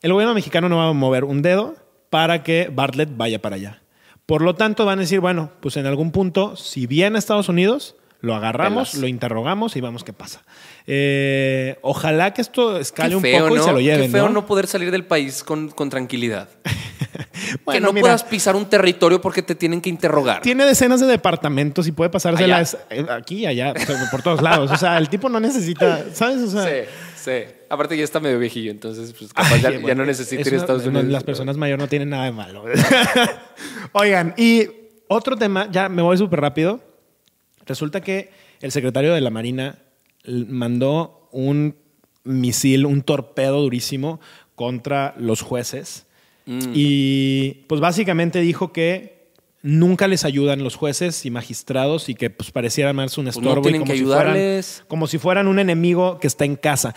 el 0.00 0.12
gobierno 0.12 0.34
mexicano 0.34 0.68
no 0.68 0.78
va 0.78 0.88
a 0.88 0.92
mover 0.92 1.24
un 1.24 1.42
dedo 1.42 1.74
para 2.10 2.42
que 2.42 2.70
Bartlett 2.72 3.10
vaya 3.16 3.40
para 3.40 3.56
allá. 3.56 3.78
Por 4.26 4.42
lo 4.42 4.54
tanto, 4.54 4.84
van 4.86 4.98
a 4.98 5.02
decir, 5.02 5.18
bueno, 5.20 5.50
pues 5.60 5.76
en 5.76 5.86
algún 5.86 6.12
punto, 6.12 6.56
si 6.56 6.86
viene 6.86 7.16
a 7.16 7.18
Estados 7.18 7.48
Unidos, 7.48 7.96
lo 8.22 8.34
agarramos, 8.34 8.90
Pelas. 8.90 9.02
lo 9.02 9.08
interrogamos 9.08 9.76
y 9.76 9.80
vamos 9.80 10.02
qué 10.04 10.12
pasa. 10.12 10.42
Eh, 10.86 11.76
ojalá 11.82 12.32
que 12.32 12.40
esto 12.40 12.78
escale 12.78 13.10
Qué 13.10 13.16
un 13.16 13.22
feo, 13.22 13.44
poco 13.44 13.56
¿no? 13.56 13.60
y 13.60 13.64
se 13.64 13.72
lo 13.72 13.80
lleven. 13.80 14.02
Qué 14.02 14.08
feo 14.08 14.26
¿no? 14.28 14.32
no, 14.32 14.46
poder 14.46 14.66
salir 14.66 14.90
del 14.90 15.04
país 15.04 15.44
con, 15.44 15.68
con 15.68 15.90
tranquilidad. 15.90 16.48
que 17.70 17.80
no 17.80 17.92
mira, 17.92 18.00
puedas 18.02 18.24
pisar 18.24 18.56
un 18.56 18.66
territorio 18.66 19.20
porque 19.20 19.42
te 19.42 19.54
tienen 19.54 19.80
que 19.80 19.90
interrogar. 19.90 20.40
Tiene 20.40 20.64
decenas 20.64 21.00
de 21.00 21.06
departamentos 21.06 21.86
y 21.86 21.92
puede 21.92 22.10
pasárselas 22.10 22.74
Allá. 22.90 23.02
eh, 23.02 23.06
aquí 23.10 23.40
y 23.40 23.46
allá, 23.46 23.74
por 24.10 24.22
todos 24.22 24.40
lados. 24.40 24.70
O 24.70 24.76
sea, 24.76 24.96
el 24.98 25.08
tipo 25.08 25.28
no 25.28 25.38
necesita, 25.40 26.06
¿sabes? 26.14 26.38
O 26.42 26.50
sea, 26.50 26.64
Sí, 26.64 26.88
sí. 27.16 27.32
Aparte 27.68 27.96
ya 27.96 28.04
está 28.04 28.20
medio 28.20 28.38
viejillo, 28.38 28.70
entonces 28.70 29.14
pues 29.18 29.32
capaz 29.32 29.56
ya, 29.56 29.68
Ay, 29.70 29.74
ya 29.76 29.80
bueno, 29.80 30.02
no 30.02 30.06
necesita 30.06 30.46
ir 30.46 30.54
a 30.54 30.56
Estados 30.58 30.82
no- 30.84 30.90
Unidos. 30.90 31.06
Las 31.08 31.24
personas 31.24 31.56
mayores 31.56 31.82
no 31.82 31.88
tienen 31.88 32.10
nada 32.10 32.24
de 32.26 32.32
malo. 32.32 32.64
Oigan, 33.92 34.34
y 34.36 34.68
otro 35.08 35.36
tema, 35.36 35.68
ya 35.70 35.88
me 35.88 36.02
voy 36.02 36.16
súper 36.18 36.40
rápido. 36.40 36.80
Resulta 37.66 38.00
que 38.00 38.30
el 38.60 38.72
secretario 38.72 39.14
de 39.14 39.20
la 39.20 39.30
Marina 39.30 39.78
mandó 40.26 41.28
un 41.32 41.76
misil, 42.24 42.86
un 42.86 43.02
torpedo 43.02 43.60
durísimo 43.60 44.20
contra 44.54 45.14
los 45.18 45.40
jueces. 45.42 46.06
Mm. 46.46 46.72
Y 46.74 47.64
pues 47.68 47.80
básicamente 47.80 48.40
dijo 48.40 48.72
que 48.72 49.30
nunca 49.62 50.08
les 50.08 50.24
ayudan 50.24 50.64
los 50.64 50.74
jueces 50.76 51.24
y 51.24 51.30
magistrados 51.30 52.08
y 52.08 52.14
que 52.14 52.30
pues 52.30 52.50
pareciera 52.50 52.92
más 52.92 53.16
un 53.18 53.24
no 53.24 53.30
estorbo 53.30 53.60
y 53.60 53.62
tienen 53.62 53.80
como 53.82 53.92
que 53.92 53.98
si 53.98 54.04
fueran- 54.04 54.26
ayudarles. 54.34 54.84
como 54.88 55.06
si 55.06 55.18
fueran 55.18 55.46
un 55.46 55.58
enemigo 55.58 56.18
que 56.18 56.26
está 56.26 56.44
en 56.44 56.56
casa. 56.56 56.94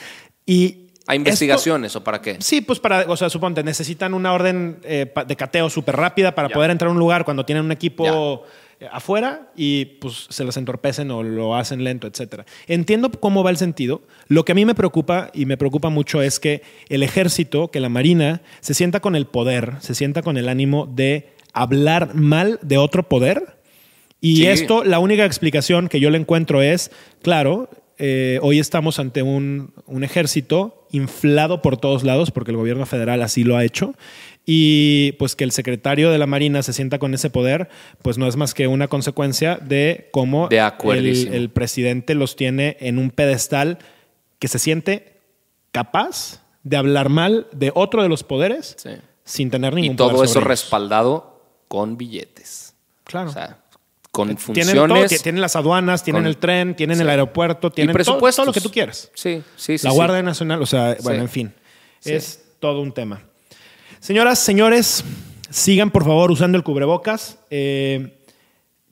Y 0.48 0.88
¿A 1.08 1.14
esto- 1.14 1.16
investigaciones 1.16 1.96
o 1.96 2.04
para 2.04 2.22
qué? 2.22 2.38
Sí, 2.40 2.62
pues 2.62 2.80
para, 2.80 3.06
o 3.08 3.16
sea, 3.16 3.30
suponte, 3.30 3.64
necesitan 3.64 4.16
una 4.16 4.34
orden 4.34 4.80
eh, 4.84 5.12
de 5.28 5.36
cateo 5.36 5.70
súper 5.70 5.96
rápida 5.96 6.34
para 6.34 6.50
poder 6.50 6.72
entrar 6.72 6.90
a 6.90 6.92
un 6.92 6.98
lugar 7.00 7.24
cuando 7.24 7.46
tienen 7.46 7.66
un 7.66 7.72
equipo 7.72 8.44
afuera 8.92 9.52
y 9.56 9.86
pues 9.86 10.28
se 10.30 10.44
los 10.44 10.58
entorpecen 10.58 11.10
o 11.12 11.24
lo 11.24 11.56
hacen 11.56 11.84
lento, 11.84 12.08
etcétera. 12.08 12.46
Entiendo 12.68 13.10
cómo 13.12 13.44
va 13.44 13.50
el 13.50 13.58
sentido. 13.58 14.02
Lo 14.28 14.46
que 14.46 14.52
a 14.52 14.56
mí 14.56 14.66
me 14.66 14.76
preocupa 14.76 15.32
y 15.34 15.46
me 15.46 15.58
preocupa 15.58 15.90
mucho 15.90 16.22
es 16.22 16.40
que 16.40 16.62
el 16.90 17.04
ejército, 17.04 17.70
que 17.72 17.80
la 17.80 17.90
marina, 17.90 18.42
se 18.62 18.74
sienta 18.74 19.00
con 19.00 19.16
el 19.16 19.26
poder, 19.26 19.74
se 19.80 19.96
sienta 19.96 20.22
con 20.22 20.38
el 20.38 20.50
ánimo 20.50 20.86
de 20.94 21.30
hablar 21.54 22.16
mal 22.16 22.60
de 22.62 22.78
otro 22.78 23.08
poder. 23.08 23.58
Y 24.22 24.38
Sí. 24.38 24.48
esto, 24.48 24.84
la 24.84 25.00
única 25.00 25.26
explicación 25.26 25.88
que 25.88 26.00
yo 26.00 26.10
le 26.10 26.18
encuentro 26.18 26.62
es, 26.62 26.92
claro, 27.22 27.70
eh, 27.98 28.40
hoy 28.42 28.60
estamos 28.60 29.00
ante 29.00 29.22
un, 29.22 29.74
un 29.86 30.04
ejército 30.04 30.86
inflado 30.92 31.62
por 31.62 31.78
todos 31.78 32.04
lados, 32.04 32.32
porque 32.32 32.52
el 32.52 32.58
gobierno 32.58 32.86
federal 32.86 33.22
así 33.22 33.44
lo 33.44 33.56
ha 33.56 33.64
hecho, 33.64 33.94
y 34.46 35.14
pues 35.14 35.36
que 35.36 35.44
el 35.44 35.52
secretario 35.52 36.12
de 36.12 36.18
la 36.18 36.28
Marina 36.28 36.62
se 36.64 36.72
sienta 36.74 37.00
con 37.00 37.14
ese 37.14 37.30
poder, 37.30 37.70
pues 38.02 38.18
no 38.18 38.28
es 38.28 38.36
más 38.36 38.54
que 38.54 38.68
una 38.68 38.88
consecuencia 38.88 39.56
de 39.58 40.10
cómo 40.12 40.48
De 40.50 40.60
el, 41.34 41.50
presidente 41.50 42.14
los 42.14 42.36
tiene 42.36 42.78
en 42.80 43.00
un 43.00 43.10
pedestal 43.10 43.80
que 44.40 44.48
se 44.48 44.60
siente 44.60 45.20
capaz 45.72 46.42
de 46.64 46.78
hablar 46.78 47.10
mal 47.10 47.48
de 47.52 47.72
otro 47.74 48.04
de 48.04 48.10
los 48.10 48.24
poderes 48.24 48.76
Sí. 48.78 48.92
sin 49.24 49.50
tener 49.50 49.74
ningún 49.74 49.94
Y 49.94 49.96
todo 49.96 50.12
poder 50.12 50.26
eso 50.30 50.40
ellos. 50.40 50.48
respaldado 50.48 51.42
con 51.68 51.98
billetes. 51.98 52.76
Claro. 53.04 53.30
O 53.30 53.34
sea, 53.34 53.60
con 54.12 54.28
Tienen 54.28 54.38
funciones. 54.42 55.10
todo, 55.12 55.22
tienen 55.24 55.42
las 55.42 55.56
aduanas, 55.56 56.04
tienen 56.04 56.24
con- 56.24 56.28
el 56.28 56.38
tren, 56.38 56.76
tienen 56.76 56.98
Sí. 56.98 57.02
el 57.04 57.10
aeropuerto, 57.10 57.70
tienen 57.72 57.96
todo, 57.98 58.18
todo 58.20 58.46
lo 58.46 58.54
que 58.54 58.62
tú 58.62 58.72
quieras. 58.72 59.12
Sí, 59.14 59.44
sí, 59.58 59.78
sí. 59.78 59.86
la 59.86 59.92
sí. 59.92 59.96
Guardia 59.96 60.22
Nacional, 60.24 60.62
o 60.62 60.66
sea, 60.66 60.96
bueno, 61.04 61.22
en 61.24 61.30
fin, 61.30 61.54
es 62.04 62.44
todo 62.60 62.80
un 62.82 62.94
tema. 62.94 63.22
Señoras, 64.06 64.38
señores, 64.38 65.04
sigan 65.50 65.90
por 65.90 66.04
favor 66.06 66.30
usando 66.30 66.60
el 66.60 66.64
cubrebocas. 66.64 67.40
Eh, 67.50 68.20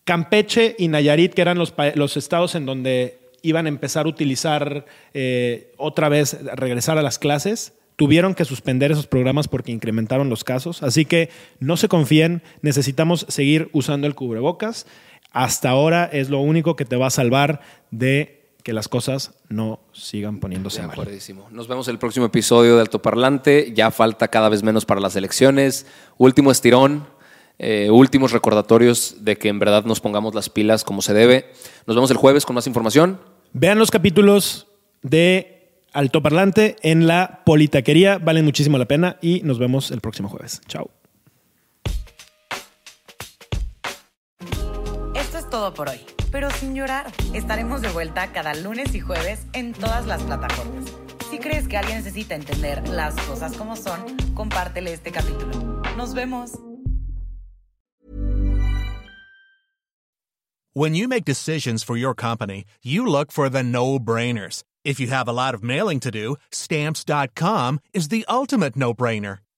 Campeche 0.06 0.76
y 0.80 0.88
Nayarit, 0.88 1.36
que 1.36 1.44
eran 1.44 1.60
los, 1.60 2.18
estados 2.18 2.56
en 2.56 2.66
donde 2.66 3.20
iban 3.44 3.68
a 3.68 3.70
empezar 3.70 4.08
a 4.08 4.10
utilizar 4.10 4.88
eh, 5.14 5.72
otra 5.78 6.10
vez, 6.10 6.34
a 6.52 6.56
regresar 6.56 6.98
a 6.98 7.04
las 7.04 7.20
clases, 7.20 7.74
tuvieron 7.96 8.34
que 8.34 8.44
suspender 8.44 8.92
esos 8.92 9.06
programas 9.06 9.48
porque 9.48 9.72
incrementaron 9.72 10.32
los 10.32 10.44
casos. 10.44 10.82
Así 10.82 11.06
que 11.06 11.30
no 11.60 11.78
se 11.78 11.90
confíen, 11.90 12.42
necesitamos 12.64 13.28
seguir 13.30 13.70
usando 13.72 14.08
el 14.08 14.16
cubrebocas. 14.16 14.88
Hasta 15.30 15.70
ahora 15.70 16.10
es 16.12 16.32
lo 16.32 16.40
único 16.40 16.76
que 16.76 16.86
te 16.86 16.96
va 16.96 17.06
a 17.06 17.12
salvar 17.12 17.62
de 17.92 18.43
que 18.64 18.74
las 18.74 18.88
cosas 18.88 19.34
no 19.50 19.82
sigan 19.92 20.40
poniéndose 20.40 20.82
De 20.82 20.88
mal. 20.88 20.98
Nos 21.52 21.68
vemos 21.68 21.88
el 21.90 22.00
próximo 22.00 22.26
episodio 22.26 22.76
de 22.76 22.82
Altoparlante. 22.82 23.74
Ya 23.76 23.92
falta 23.92 24.30
cada 24.30 24.50
vez 24.50 24.64
menos 24.64 24.86
para 24.86 25.02
las 25.02 25.16
elecciones. 25.16 25.86
Último 26.18 26.50
estirón. 26.52 27.06
eh, 27.60 27.92
últimos 27.92 28.32
recordatorios 28.32 29.18
de 29.20 29.38
que 29.38 29.48
en 29.48 29.60
verdad 29.60 29.86
nos 29.86 30.00
pongamos 30.00 30.34
las 30.34 30.50
pilas 30.50 30.84
como 30.84 31.02
se 31.02 31.14
debe. 31.14 31.52
Nos 31.86 31.96
vemos 31.96 32.10
el 32.10 32.18
jueves 32.18 32.46
con 32.46 32.56
más 32.56 32.66
información. 32.68 33.20
Vean 33.54 33.78
los 33.78 33.92
capítulos 33.92 34.68
de 35.04 35.70
Altoparlante 35.94 36.76
en 36.82 37.06
la 37.06 37.44
Politaquería, 37.46 38.18
valen 38.18 38.46
muchísimo 38.46 38.78
la 38.80 38.86
pena 38.86 39.18
y 39.22 39.42
nos 39.44 39.60
vemos 39.60 39.92
el 39.92 40.02
próximo 40.02 40.28
jueves. 40.30 40.62
Chao. 40.68 40.90
Esto 45.14 45.38
es 45.38 45.50
todo 45.50 45.74
por 45.74 45.90
hoy, 45.90 46.00
pero 46.34 46.50
sin 46.50 46.74
llorar. 46.74 47.14
Estaremos 47.34 47.82
de 47.82 47.90
vuelta 47.90 48.34
cada 48.34 48.56
lunes 48.56 48.94
y 48.96 49.00
jueves 49.00 49.46
en 49.54 49.72
todas 49.72 50.08
las 50.08 50.22
plataformas. 50.24 50.86
Si 51.30 51.38
crees 51.38 51.68
que 51.68 51.78
alguien 51.78 51.98
necesita 51.98 52.34
entender 52.34 52.90
las 52.90 53.16
cosas 53.28 53.56
como 53.56 53.76
son, 53.76 54.18
compártele 54.34 54.94
este 54.94 55.12
capítulo. 55.12 55.82
Nos 55.96 56.14
vemos. 56.14 56.52
When 60.76 60.96
you 60.96 61.08
make 61.08 61.24
decisions 61.24 61.84
for 61.84 61.96
your 61.96 62.16
company, 62.16 62.66
you 62.82 63.06
look 63.06 63.32
for 63.32 63.48
the 63.48 63.62
no 63.62 64.00
brainers. 64.00 64.64
If 64.84 65.00
you 65.00 65.12
have 65.12 65.28
a 65.28 65.32
lot 65.32 65.54
of 65.54 65.62
mailing 65.62 66.00
to 66.00 66.10
do, 66.10 66.36
stamps.com 66.52 67.80
is 67.94 68.08
the 68.08 68.26
ultimate 68.28 68.76
no 68.76 68.92
brainer. 68.92 69.38